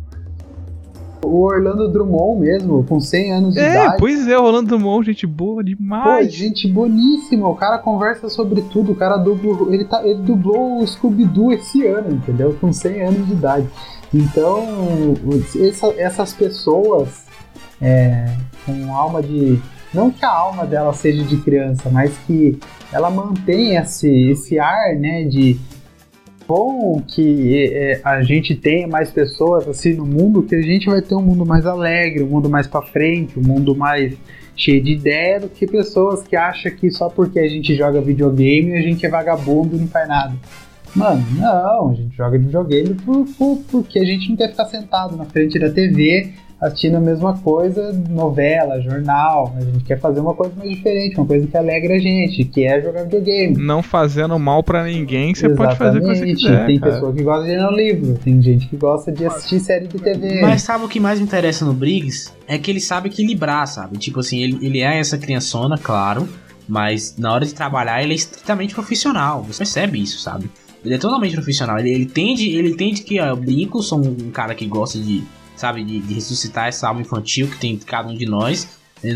[1.26, 3.98] O Orlando Drummond mesmo, com 100 anos de é, idade.
[4.00, 6.28] Pois é, o Orlando Drummond, gente boa demais.
[6.28, 7.48] Pô, gente boníssima.
[7.48, 8.92] O cara conversa sobre tudo.
[8.92, 12.56] O cara dublou, ele, tá, ele dublou o Scooby-Doo esse ano, entendeu?
[12.60, 13.68] Com 100 anos de idade.
[14.14, 14.64] Então,
[15.60, 17.26] essa, essas pessoas
[17.82, 18.26] é,
[18.66, 19.60] com alma de.
[19.94, 22.60] Não que a alma dela seja de criança, mas que
[22.92, 25.60] ela mantém esse, esse ar né, de,
[26.48, 31.02] bom que é, a gente tenha mais pessoas assim no mundo, que a gente vai
[31.02, 34.16] ter um mundo mais alegre, um mundo mais para frente, um mundo mais
[34.56, 38.74] cheio de ideia do que pessoas que acham que só porque a gente joga videogame
[38.74, 40.36] a gente é vagabundo e não faz nada.
[40.96, 45.18] Mano, não, a gente joga videogame por, por, porque a gente não quer ficar sentado
[45.18, 49.54] na frente da TV assistindo a mesma coisa, novela, jornal.
[49.58, 52.66] A gente quer fazer uma coisa mais diferente, uma coisa que alegra a gente, que
[52.66, 53.58] é jogar videogame.
[53.58, 56.66] Não fazendo mal para ninguém, você pode fazer o que você quiser.
[56.66, 56.94] Tem cara.
[56.94, 59.98] pessoa que gosta de ler um livro, tem gente que gosta de assistir série de
[59.98, 60.42] TV.
[60.42, 62.32] Mas sabe o que mais me interessa no Briggs?
[62.48, 63.98] É que ele sabe equilibrar, sabe?
[63.98, 66.28] Tipo assim, ele, ele é essa criançona, claro,
[66.68, 69.44] mas na hora de trabalhar ele é estritamente profissional.
[69.44, 70.50] Você percebe isso, sabe?
[70.84, 71.80] Ele é totalmente profissional.
[71.80, 75.24] Ele, ele entende, ele entende que eu brinco, sou um cara que gosta de
[75.56, 78.68] sabe, de, de, ressuscitar essa alma infantil que tem cada um de nós.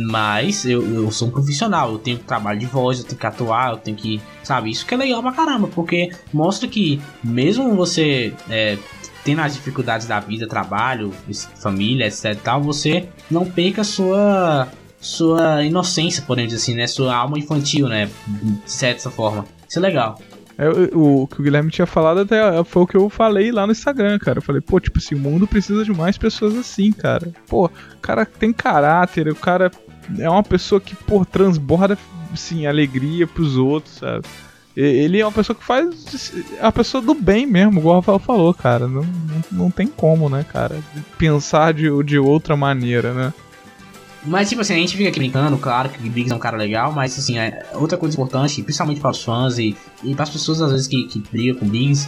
[0.07, 3.71] Mas eu, eu sou um profissional, eu tenho trabalho de voz, eu tenho que atuar,
[3.71, 4.21] eu tenho que.
[4.43, 8.77] Sabe, isso que é legal pra caramba, porque mostra que mesmo você é,
[9.23, 11.13] tendo as dificuldades da vida, trabalho,
[11.61, 12.35] família, etc.
[12.43, 14.67] Tal, você não perca sua
[15.01, 16.85] sua inocência, podemos dizer assim, né?
[16.85, 18.09] Sua alma infantil, né?
[18.27, 19.45] De certa forma.
[19.67, 20.19] Isso é legal.
[20.59, 23.65] É, o, o, que o Guilherme tinha falado até foi o que eu falei lá
[23.65, 24.39] no Instagram, cara.
[24.39, 27.31] Eu falei, pô, tipo assim, o mundo precisa de mais pessoas assim, cara.
[27.47, 29.71] Pô, o cara tem caráter, o cara
[30.17, 31.97] é uma pessoa que, pô, transborda,
[32.33, 34.25] assim, alegria pros outros, sabe?
[34.75, 36.33] Ele é uma pessoa que faz.
[36.57, 38.85] É uma pessoa do bem mesmo, igual o Rafael falou, cara.
[38.85, 40.81] Não, não, não tem como, né, cara?
[41.17, 43.33] Pensar de, de outra maneira, né?
[44.25, 46.57] Mas, tipo assim, a gente fica aqui brincando, claro que o Briggs é um cara
[46.57, 50.29] legal, mas, assim, é outra coisa importante, principalmente para os fãs e, e para as
[50.29, 52.07] pessoas, às vezes, que, que brigam com o Briggs,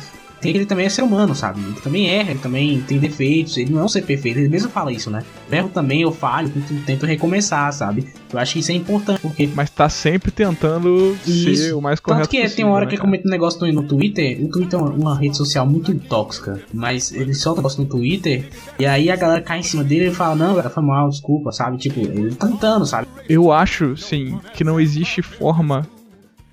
[0.49, 1.61] ele também é ser humano, sabe?
[1.61, 4.69] Ele também erra, ele também tem defeitos, ele não é um ser perfeito, ele mesmo
[4.69, 5.23] fala isso, né?
[5.51, 8.07] erro também, eu falho, tento, tento recomeçar, sabe?
[8.31, 9.49] Eu acho que isso é importante, porque...
[9.53, 11.55] Mas tá sempre tentando isso.
[11.55, 13.31] ser o mais correto Tanto que possível, tem uma hora né, que ele comenta um
[13.31, 17.33] negócio no, no Twitter, o Twitter é uma, uma, rede social muito tóxica, mas ele
[17.33, 20.35] solta um negócio no Twitter, e aí a galera cai em cima dele e fala,
[20.35, 21.77] não, foi mal, desculpa, sabe?
[21.77, 23.07] Tipo, ele tá tentando, sabe?
[23.27, 25.85] Eu acho, sim, que não existe forma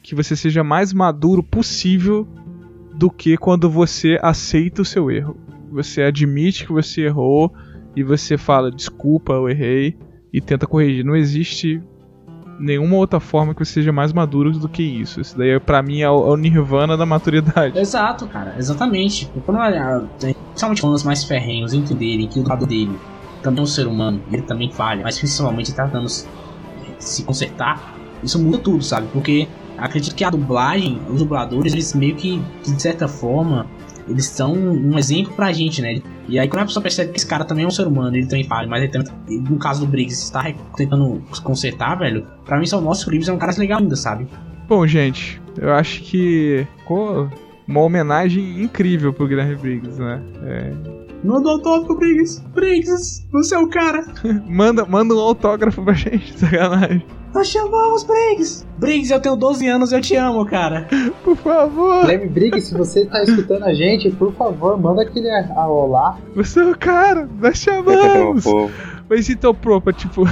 [0.03, 2.27] que você seja mais maduro possível
[2.99, 5.37] do que quando você aceita o seu erro.
[5.71, 7.55] Você admite que você errou
[7.95, 9.97] e você fala desculpa, eu errei
[10.33, 11.05] e tenta corrigir.
[11.05, 11.81] Não existe
[12.59, 15.21] nenhuma outra forma que você seja mais maduro do que isso.
[15.21, 17.79] Isso daí, pra mim, é o, é nirvana da maturidade.
[17.79, 19.31] Exato, cara, exatamente.
[19.47, 19.59] Quando,
[20.19, 22.99] principalmente quando os mais ferrenhos entenderem que o lado dele
[23.45, 28.59] também é um ser humano, ele também falha, mas principalmente tratando se consertar, isso muda
[28.59, 29.07] tudo, sabe?
[29.13, 29.47] Porque
[29.79, 33.67] acredito que a dublagem, os dubladores, eles meio que, de certa forma,
[34.09, 36.01] eles são um exemplo pra gente, né?
[36.29, 38.27] E aí quando a pessoa percebe que esse cara também é um ser humano, ele
[38.27, 42.67] também falha, mas ele também, no caso do Briggs, está tentando consertar, velho, pra mim
[42.67, 44.27] só mostra que o Briggs é um cara legal ainda, sabe?
[44.69, 47.31] Bom, gente, eu acho que ficou
[47.67, 50.23] uma homenagem incrível pro Guilherme Briggs, né?
[50.43, 51.08] É...
[51.23, 52.41] Manda um autógrafo, Briggs.
[52.55, 54.05] Briggs, você é o cara.
[54.47, 57.05] manda, manda um autógrafo pra gente, sacanagem.
[57.35, 58.67] Nós chamamos Briggs!
[58.79, 60.89] Briggs, eu tenho 12 anos, eu te amo, cara.
[61.23, 62.07] Por favor.
[62.07, 66.17] Lembre, Briggs, se você tá escutando a gente, por favor, manda aquele a olá.
[66.35, 68.45] Você é o cara, nós chamamos.
[69.09, 70.25] Mas então, propa, tipo.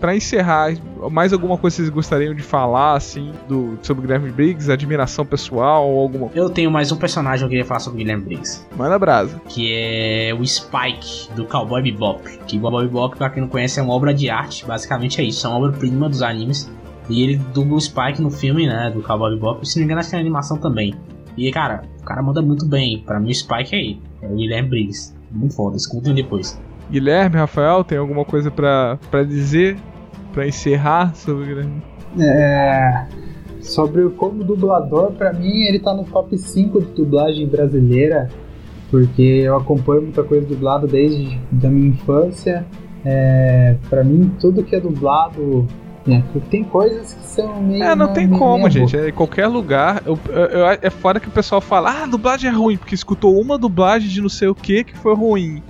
[0.00, 0.74] Para encerrar,
[1.10, 4.70] mais alguma coisa que vocês gostariam de falar, assim, do, sobre o Guilherme Briggs?
[4.70, 8.04] Admiração pessoal ou alguma Eu tenho mais um personagem que eu queria falar sobre o
[8.04, 8.66] Guilherme Briggs.
[8.76, 9.40] Manda brasa.
[9.48, 12.22] Que é o Spike, do Cowboy Bebop.
[12.46, 14.66] Que Cowboy Bebop, pra quem não conhece, é uma obra de arte.
[14.66, 16.70] Basicamente é isso, é uma obra-prima dos animes.
[17.08, 19.62] E ele dubla o Spike no filme, né, do Cowboy Bebop.
[19.62, 20.94] E se não me engano, acho que tem animação também.
[21.36, 23.02] E, cara, o cara manda muito bem.
[23.04, 24.00] Pra mim, o Spike é aí.
[24.22, 25.14] É o Guilherme Briggs.
[25.30, 26.58] Muito foda, escutem depois.
[26.90, 29.76] Guilherme, Rafael, tem alguma coisa pra, pra dizer?
[30.32, 31.82] Pra encerrar sobre o Guilherme?
[32.20, 33.06] É,
[33.60, 38.28] sobre o como dublador, pra mim ele tá no top 5 de dublagem brasileira,
[38.90, 42.64] porque eu acompanho muita coisa dublada desde da minha infância.
[43.04, 45.66] É, pra mim, tudo que é dublado.
[46.06, 47.82] né, tem coisas que são meio.
[47.82, 48.96] É, não tem como, gente.
[48.96, 50.02] É, em qualquer lugar.
[50.06, 53.40] Eu, eu- eu- é fora que o pessoal fala, ah, dublagem é ruim, porque escutou
[53.40, 55.62] uma dublagem de não sei o que que foi ruim.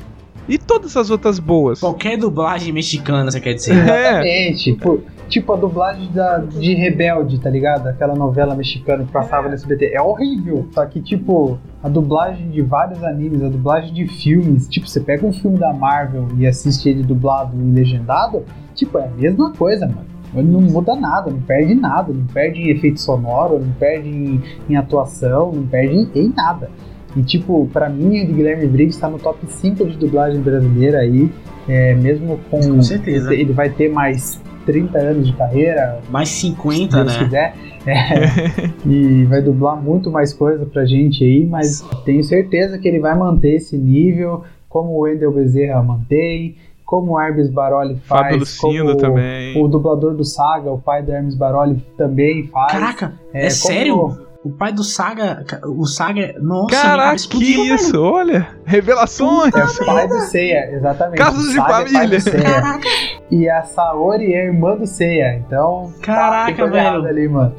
[0.49, 1.81] E todas as outras boas.
[1.81, 3.77] Qualquer dublagem mexicana, você quer dizer.
[3.77, 4.11] É.
[4.11, 4.65] Exatamente.
[4.65, 7.89] Tipo, tipo a dublagem da, de Rebelde, tá ligado?
[7.89, 9.93] Aquela novela mexicana que passava no SBT.
[9.93, 10.69] É horrível.
[10.73, 14.69] Só que, tipo, a dublagem de vários animes, a dublagem de filmes.
[14.69, 18.45] Tipo, você pega um filme da Marvel e assiste ele dublado e legendado.
[18.75, 20.17] Tipo, é a mesma coisa, mano.
[20.35, 24.43] Ele não muda nada, não perde nada, não perde em efeito sonoro, não perde em,
[24.69, 26.71] em atuação, não perde em, em nada.
[27.17, 31.31] E tipo, pra mim, o Guilherme Briggs tá no top 5 de dublagem brasileira aí,
[31.69, 32.61] é, mesmo com.
[32.61, 33.33] Com certeza.
[33.35, 37.25] Ele vai ter mais 30 anos de carreira, Mais se 50, Deus né?
[37.25, 37.55] quiser.
[37.87, 42.99] É, e vai dublar muito mais coisa pra gente aí, mas tenho certeza que ele
[42.99, 48.23] vai manter esse nível, como o Wendel Bezerra mantém, como o Hermes Baroli faz.
[48.23, 49.57] Fábio Lucindo como também.
[49.63, 52.73] O dublador do Saga, o pai do Hermes Baroli, também faz.
[52.73, 54.26] Caraca, é, como- sério?
[54.47, 55.45] O pai do Saga.
[55.65, 56.37] O Saga.
[56.41, 57.75] Nossa, Caraca, que explodiu, velho.
[57.75, 58.49] isso, olha.
[58.65, 59.53] Revelações.
[59.53, 61.19] É o pai do Seiya, exatamente.
[61.19, 62.21] Casos de é família.
[62.21, 62.43] Seiya.
[62.45, 62.89] Caraca,
[63.29, 65.91] E a Saori é irmã do Seiya, então.
[65.95, 67.07] tem caraca, errada velho.
[67.07, 67.57] ali, mano.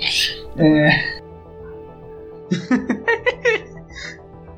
[0.56, 1.18] É,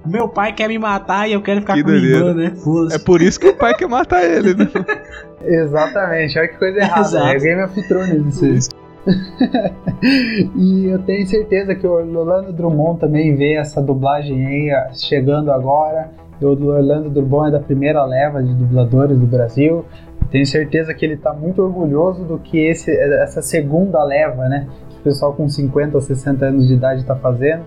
[0.05, 2.51] Meu pai quer me matar e eu quero ficar Que com minha irmã, né?
[2.63, 2.95] Foda-se.
[2.95, 4.67] É por isso que o pai quer matar ele, né?
[5.41, 7.01] exatamente, olha que coisa errada.
[7.01, 7.27] Exato.
[7.27, 8.69] É Game of Thrones isso.
[10.55, 16.11] e eu tenho certeza que o Orlando Drummond também vê essa dublagem aí chegando agora.
[16.41, 19.85] O Orlando Drummond é da primeira leva de dubladores do Brasil.
[20.31, 24.67] Tenho certeza que ele está muito orgulhoso do que esse, essa segunda leva, né?
[24.89, 27.65] Que o pessoal com 50 ou 60 anos de idade está fazendo.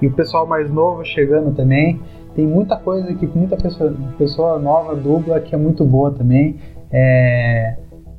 [0.00, 2.00] E o pessoal mais novo chegando também.
[2.34, 6.56] Tem muita coisa que muita pessoa, pessoa nova dubla que é muito boa também.
[6.90, 7.76] É,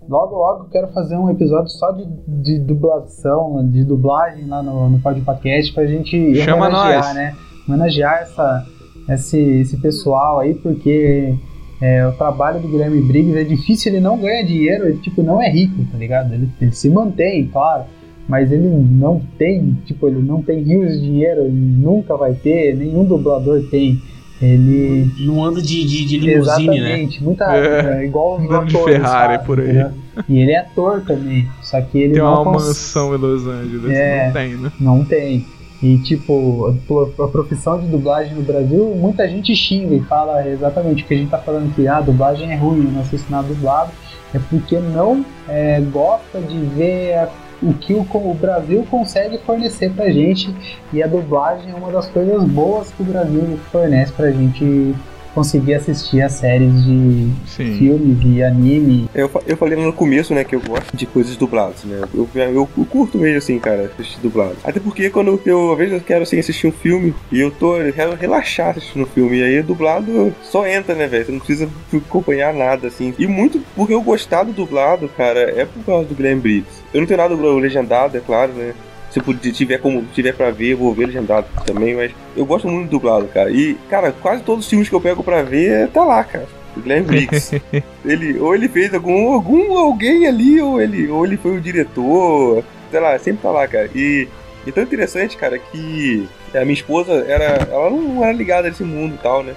[0.07, 4.99] Logo, logo quero fazer um episódio só de, de dublação, de dublagem lá no, no
[4.99, 7.15] Podcast pra gente Chama homenagear, nós.
[7.15, 7.35] né?
[7.67, 8.65] Homenagear essa,
[9.09, 11.35] esse, esse pessoal aí, porque
[11.81, 15.41] é, o trabalho do Guilherme Briggs é difícil, ele não ganha dinheiro, ele tipo, não
[15.41, 16.33] é rico, tá ligado?
[16.33, 17.85] Ele, ele se mantém, claro,
[18.27, 22.75] mas ele não tem, tipo, ele não tem rios de dinheiro, ele nunca vai ter,
[22.75, 23.99] nenhum dublador tem.
[24.41, 26.75] Ele Não anda de, de, de limusine, né?
[26.77, 29.65] Exatamente, muita, É, é, igual os andando de atores, Ferrari sabe, por aí.
[29.69, 29.91] entendeu?
[30.27, 33.47] E ele é ator também, só que ele Tem não uma cons- mansão em Los
[33.47, 33.91] Angeles.
[33.91, 34.25] É.
[34.25, 34.71] Não tem, né?
[34.79, 35.45] não tem.
[35.83, 36.73] E tipo,
[37.19, 41.17] a profissão de dublagem no Brasil, muita gente xinga e fala exatamente o que a
[41.17, 43.91] gente tá falando aqui, ah, a dublagem é ruim, não assisto nada dublado,
[44.33, 47.29] é porque não é, gosta de ver a-
[47.61, 50.53] o que o, o Brasil consegue fornecer pra gente
[50.91, 54.95] e a dublagem é uma das coisas boas que o Brasil fornece pra gente
[55.35, 57.77] conseguir assistir as séries de Sim.
[57.77, 59.09] filmes e anime.
[59.13, 62.01] Eu, eu falei no começo, né, que eu gosto de coisas dubladas, né?
[62.13, 64.55] Eu, eu, eu curto mesmo, assim, cara, assistir dublado.
[64.63, 67.77] Até porque quando eu, às vezes, eu quero, assim, assistir um filme e eu tô,
[67.77, 69.39] eu quero relaxar assistindo um filme.
[69.39, 71.25] E aí, dublado só entra, né, velho?
[71.25, 73.13] Você não precisa acompanhar nada, assim.
[73.19, 76.85] E muito porque eu gostar do dublado, cara, é por causa do Glenn Briggs.
[76.93, 78.73] Eu não tenho nada do legendado, é claro, né?
[79.15, 82.67] Se puder- tiver como tiver pra ver, eu vou ver legendado também, mas eu gosto
[82.67, 83.49] muito do dublado, cara.
[83.49, 86.45] E, cara, quase todos os filmes que eu pego pra ver, tá lá, cara.
[86.75, 87.61] O Glenn Briggs.
[88.03, 92.61] ele, ou ele fez algum, algum alguém ali, ou ele, ou ele foi o diretor,
[92.91, 93.89] sei lá, sempre tá lá, cara.
[93.95, 94.27] E,
[94.67, 97.69] e tão interessante, cara, que a minha esposa era.
[97.71, 99.55] Ela não era ligada nesse mundo e tal, né?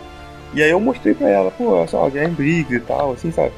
[0.55, 3.51] E aí eu mostrei pra ela, pô, só, Glenn Briggs e tal, assim, sabe?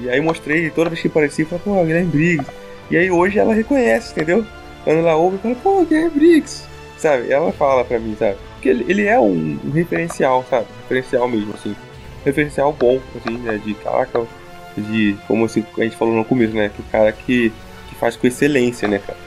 [0.00, 2.50] E aí mostrei, toda vez que aparecia, eu falei, pô, Glenn Briggs.
[2.90, 4.44] E aí hoje ela reconhece, entendeu?
[4.84, 6.64] Quando ela ouve, fala, pô, Glenn Briggs,
[6.98, 7.30] sabe?
[7.30, 8.36] Ela fala pra mim, sabe?
[8.54, 10.66] Porque ele, ele é um, um referencial, sabe?
[10.82, 11.74] Referencial mesmo, assim.
[12.24, 13.60] Referencial bom, assim, né?
[13.64, 14.26] De caraca,
[14.76, 16.70] de, como assim, a gente falou no começo, né?
[16.74, 17.52] Que cara que,
[17.88, 19.18] que faz com excelência, né, cara?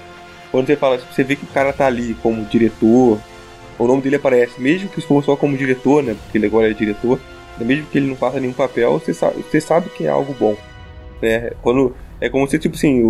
[0.51, 3.19] Quando você fala, você vê que o cara tá ali como diretor,
[3.77, 6.15] o nome dele aparece, mesmo que for só como diretor, né?
[6.23, 7.19] Porque ele agora é diretor,
[7.59, 10.55] mesmo que ele não faça nenhum papel, você sabe, você sabe que é algo bom.
[11.21, 11.51] Né?
[11.61, 13.01] Quando, é como se, tipo assim,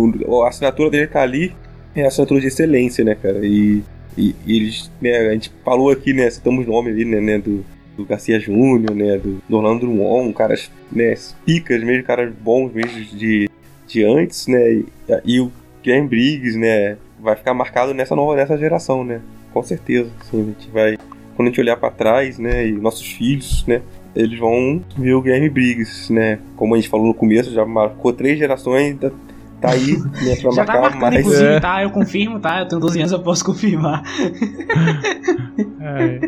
[0.42, 1.54] a assinatura dele tá ali,
[2.00, 3.44] é a assinatura de excelência, né, cara?
[3.44, 3.82] E,
[4.16, 7.64] e, e eles, né, a gente falou aqui, né, citamos nome ali, né, né do,
[7.96, 13.04] do Garcia Júnior, né, do, do Orlando Drummond, caras, né, picas mesmo, caras bons mesmo
[13.16, 13.48] de,
[13.86, 14.86] de antes, né, e,
[15.24, 15.50] e o
[15.82, 19.20] Guilherme Briggs, né, vai ficar marcado nessa nova, nessa geração, né,
[19.52, 20.98] com certeza, assim, a gente vai,
[21.34, 23.82] quando a gente olhar pra trás, né, e nossos filhos, né,
[24.16, 26.38] eles vão ver o Guilherme Briggs, né?
[26.56, 29.10] Como a gente falou no começo, já marcou três gerações, tá,
[29.60, 29.96] tá aí
[30.42, 31.20] pra Já tá marcar marcado, mais.
[31.20, 31.60] inclusive, É.
[31.60, 31.82] tá?
[31.82, 32.60] Eu confirmo, tá?
[32.60, 34.02] Eu tenho 12 anos, eu posso confirmar.
[35.80, 36.20] É.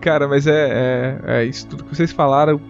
[0.00, 2.60] Cara, mas é, é, é isso tudo que vocês falaram,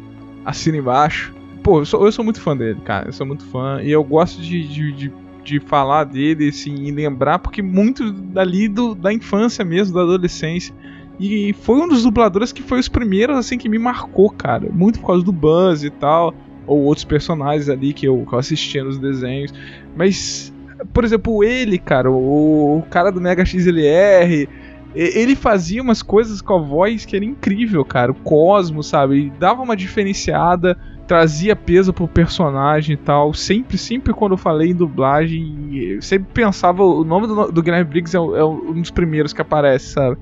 [0.44, 1.32] assina embaixo.
[1.62, 3.08] Pô, eu sou, eu sou muito fã dele, cara.
[3.08, 3.80] Eu sou muito fã.
[3.82, 5.12] E eu gosto de, de, de,
[5.44, 10.74] de falar dele, assim, e lembrar, porque muito dali do, da infância mesmo, da adolescência.
[11.18, 14.66] E foi um dos dubladores que foi os primeiros, assim, que me marcou, cara.
[14.72, 16.34] Muito por causa do Buzz e tal.
[16.70, 19.52] Ou outros personagens ali que eu, que eu assistia nos desenhos.
[19.96, 20.52] Mas,
[20.92, 24.48] por exemplo, ele, cara, o, o cara do Mega XLR.
[24.92, 28.10] Ele fazia umas coisas com a voz que era incrível, cara.
[28.10, 29.26] O Cosmo, sabe?
[29.26, 33.34] E dava uma diferenciada, trazia peso pro personagem e tal.
[33.34, 36.84] Sempre, sempre quando eu falei em dublagem, sempre pensava.
[36.84, 40.16] O nome do, do Guilherme Briggs é, é um dos primeiros que aparece, sabe?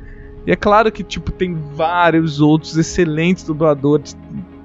[0.47, 4.17] E é claro que, tipo, tem vários outros excelentes dubladores.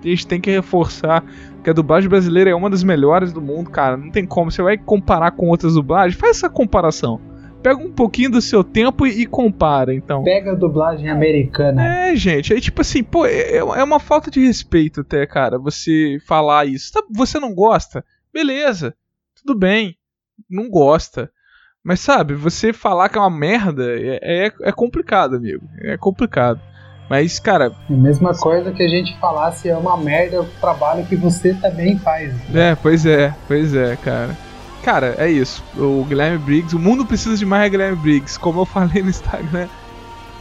[0.02, 1.24] A gente tem que reforçar
[1.64, 3.96] que a dublagem brasileira é uma das melhores do mundo, cara.
[3.96, 4.52] Não tem como.
[4.52, 6.20] Você vai comparar com outras dublagens?
[6.20, 7.20] Faz essa comparação.
[7.64, 10.22] Pega um pouquinho do seu tempo e, e compara, então.
[10.22, 12.10] Pega a dublagem americana.
[12.10, 16.18] É, gente, aí tipo assim, pô, é, é uma falta de respeito até, cara, você
[16.28, 16.92] falar isso.
[16.92, 18.04] Tá, você não gosta?
[18.34, 18.94] Beleza,
[19.34, 19.96] tudo bem,
[20.50, 21.32] não gosta.
[21.82, 25.66] Mas sabe, você falar que é uma merda é, é, é complicado, amigo.
[25.82, 26.60] É complicado.
[27.14, 31.06] Mas, cara, É a mesma coisa que a gente falasse é uma merda o trabalho
[31.06, 32.34] que você também faz.
[32.52, 34.36] é, pois é, pois é, cara.
[34.82, 35.64] Cara, é isso.
[35.78, 38.40] O Guilherme Briggs, o mundo precisa de mais Guilherme Briggs.
[38.40, 39.68] Como eu falei no Instagram,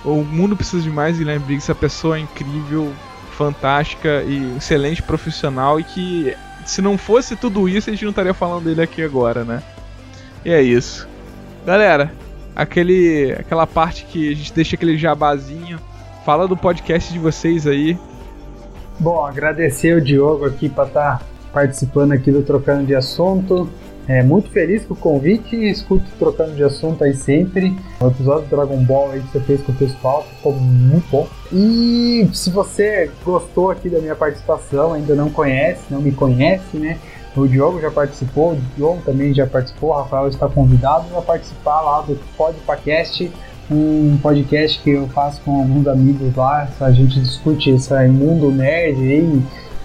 [0.03, 1.67] o mundo precisa de mais Guilherme Briggs.
[1.71, 2.91] Essa pessoa é incrível,
[3.33, 5.79] fantástica e excelente profissional.
[5.79, 9.45] E que se não fosse tudo isso, a gente não estaria falando dele aqui agora,
[9.45, 9.63] né?
[10.43, 11.07] E é isso.
[11.67, 12.11] Galera,
[12.57, 15.79] aquele, aquela parte que a gente deixa aquele jabazinho.
[16.25, 17.99] Fala do podcast de vocês aí.
[19.01, 23.69] Bom, agradecer o Diogo aqui para estar participando aqui do Trocando de Assunto.
[24.07, 27.77] É, muito feliz com o convite e escuto Trocando de Assunto aí sempre.
[28.01, 31.29] O episódio do Dragon Ball aí que você fez com o pessoal ficou muito bom.
[31.53, 37.01] E se você gostou aqui da minha participação, ainda não conhece, não me conhece, né?
[37.35, 41.81] O Diogo já participou, o Diogo também já participou, o Rafael está convidado a participar
[41.81, 43.33] lá do Podpacast,
[43.73, 49.01] um podcast que eu faço com alguns amigos lá, a gente discute esse mundo nerd
[49.01, 49.43] aí,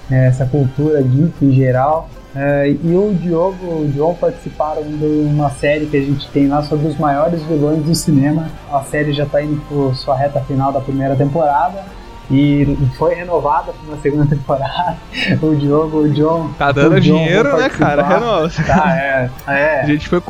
[0.09, 2.09] né, essa cultura geek em geral.
[2.35, 6.47] É, e o Diogo e o João participaram de uma série que a gente tem
[6.47, 8.47] lá sobre os maiores vilões do cinema.
[8.71, 11.83] A série já está indo por sua reta final da primeira temporada
[12.29, 14.97] e foi renovada para uma segunda temporada.
[15.41, 16.51] O Diogo, o John.
[16.57, 18.03] Tá dando John dinheiro, né, cara?
[18.03, 18.51] Renova.
[18.65, 19.29] Tá, é.
[19.47, 19.81] é.
[19.81, 20.21] A gente foi.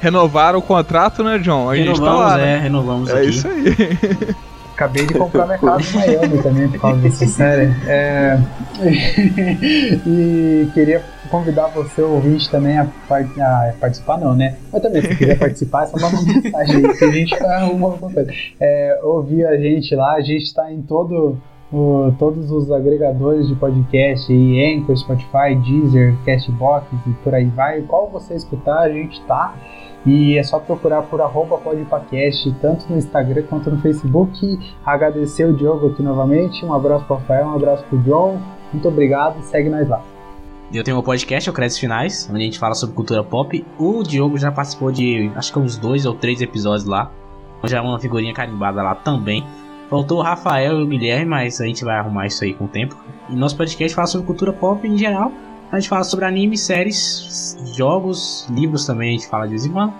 [0.00, 1.68] Renovaram o contrato, né, John?
[1.70, 2.36] A gente tá renovamos, lá.
[2.38, 2.54] né?
[2.54, 3.28] é, renovamos É aqui.
[3.30, 3.64] isso aí.
[4.74, 7.68] Acabei de comprar minha casa em Miami também por causa dessa série.
[7.88, 8.38] É...
[10.06, 14.56] e queria convidar você, ouvinte, também a, par- a participar, não, né?
[14.72, 17.56] Mas também, se quiser participar, é só mandar uma mensagem aí que a gente vai
[17.56, 18.32] arrumar alguma coisa.
[18.60, 21.36] É, ouvir a gente lá, a gente está em todo.
[21.72, 27.82] o- todos os agregadores de podcast, aí, Anchor, Spotify, Deezer, Castbox e por aí vai.
[27.82, 29.54] Qual você escutar, a gente tá.
[30.06, 34.58] E é só procurar por arroba podpacast, tanto no Instagram quanto no Facebook.
[34.84, 36.64] Agradecer o Diogo aqui novamente.
[36.64, 38.40] Um abraço pro Rafael, um abraço pro John.
[38.72, 40.02] Muito obrigado, segue nós lá.
[40.72, 43.64] Eu tenho um podcast, o Créditos Finais, onde a gente fala sobre cultura pop.
[43.78, 47.10] O Diogo já participou de, acho que uns dois ou três episódios lá.
[47.64, 49.44] Já é uma figurinha carimbada lá também.
[49.88, 52.68] Faltou o Rafael e o Guilherme, mas a gente vai arrumar isso aí com o
[52.68, 52.94] tempo.
[53.30, 55.32] E nosso podcast fala sobre cultura pop em geral.
[55.70, 59.70] A gente fala sobre anime, séries, jogos, livros também, a gente fala de vez em
[59.70, 59.92] quando.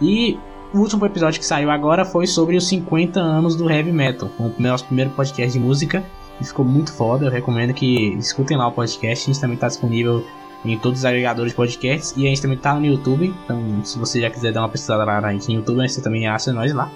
[0.00, 0.38] E
[0.72, 4.28] o último episódio que saiu agora foi sobre os 50 anos do heavy metal.
[4.38, 6.04] O nosso primeiro podcast de música.
[6.40, 7.26] E ficou muito foda.
[7.26, 9.24] Eu recomendo que escutem lá o podcast.
[9.24, 10.24] A gente também está disponível
[10.64, 12.12] em todos os agregadores de podcasts.
[12.16, 13.32] E a gente também tá no YouTube.
[13.44, 16.26] Então, se você já quiser dar uma pesquisada lá na gente no YouTube, você também
[16.26, 16.90] acha nós lá.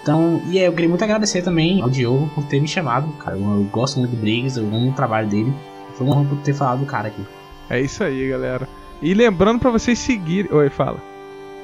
[0.00, 3.08] Então, e eu queria muito agradecer também ao Diogo por ter me chamado.
[3.14, 5.52] Cara, eu, eu gosto muito do Briggs, eu amo o trabalho dele.
[5.96, 7.24] Foi uma honra por ter falado do cara aqui.
[7.68, 8.68] É isso aí, galera.
[9.00, 10.52] E lembrando pra vocês seguirem.
[10.52, 11.00] Oi, fala.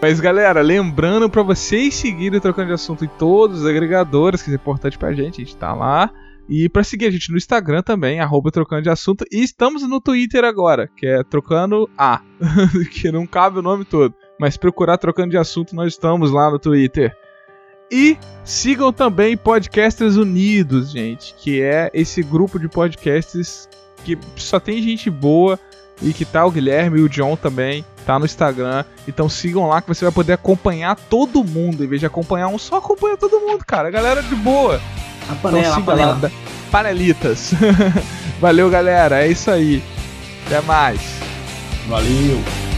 [0.00, 4.54] Mas galera, lembrando pra vocês seguirem trocando de assunto em todos os agregadores, que é
[4.54, 6.10] importante pra gente, a gente tá lá.
[6.48, 9.24] E pra seguir a gente no Instagram também, arroba trocando de assunto.
[9.30, 12.22] E estamos no Twitter agora, que é trocando A.
[12.90, 14.14] que não cabe o nome todo.
[14.38, 17.14] Mas procurar trocando de assunto, nós estamos lá no Twitter.
[17.92, 23.68] E sigam também Podcasters Unidos, gente, que é esse grupo de podcasts
[24.04, 25.58] que só tem gente boa
[26.02, 28.84] e que tá o Guilherme e o John também, tá no Instagram.
[29.06, 31.84] Então sigam lá que você vai poder acompanhar todo mundo.
[31.84, 33.88] Em vez de acompanhar um, só acompanha todo mundo, cara.
[33.88, 34.80] A galera de boa.
[35.28, 36.18] A panela, Então a siga panela.
[36.22, 36.30] lá,
[36.70, 37.52] Panelitas.
[38.40, 39.24] Valeu, galera.
[39.24, 39.82] É isso aí.
[40.46, 41.00] Até mais.
[41.88, 42.69] Valeu.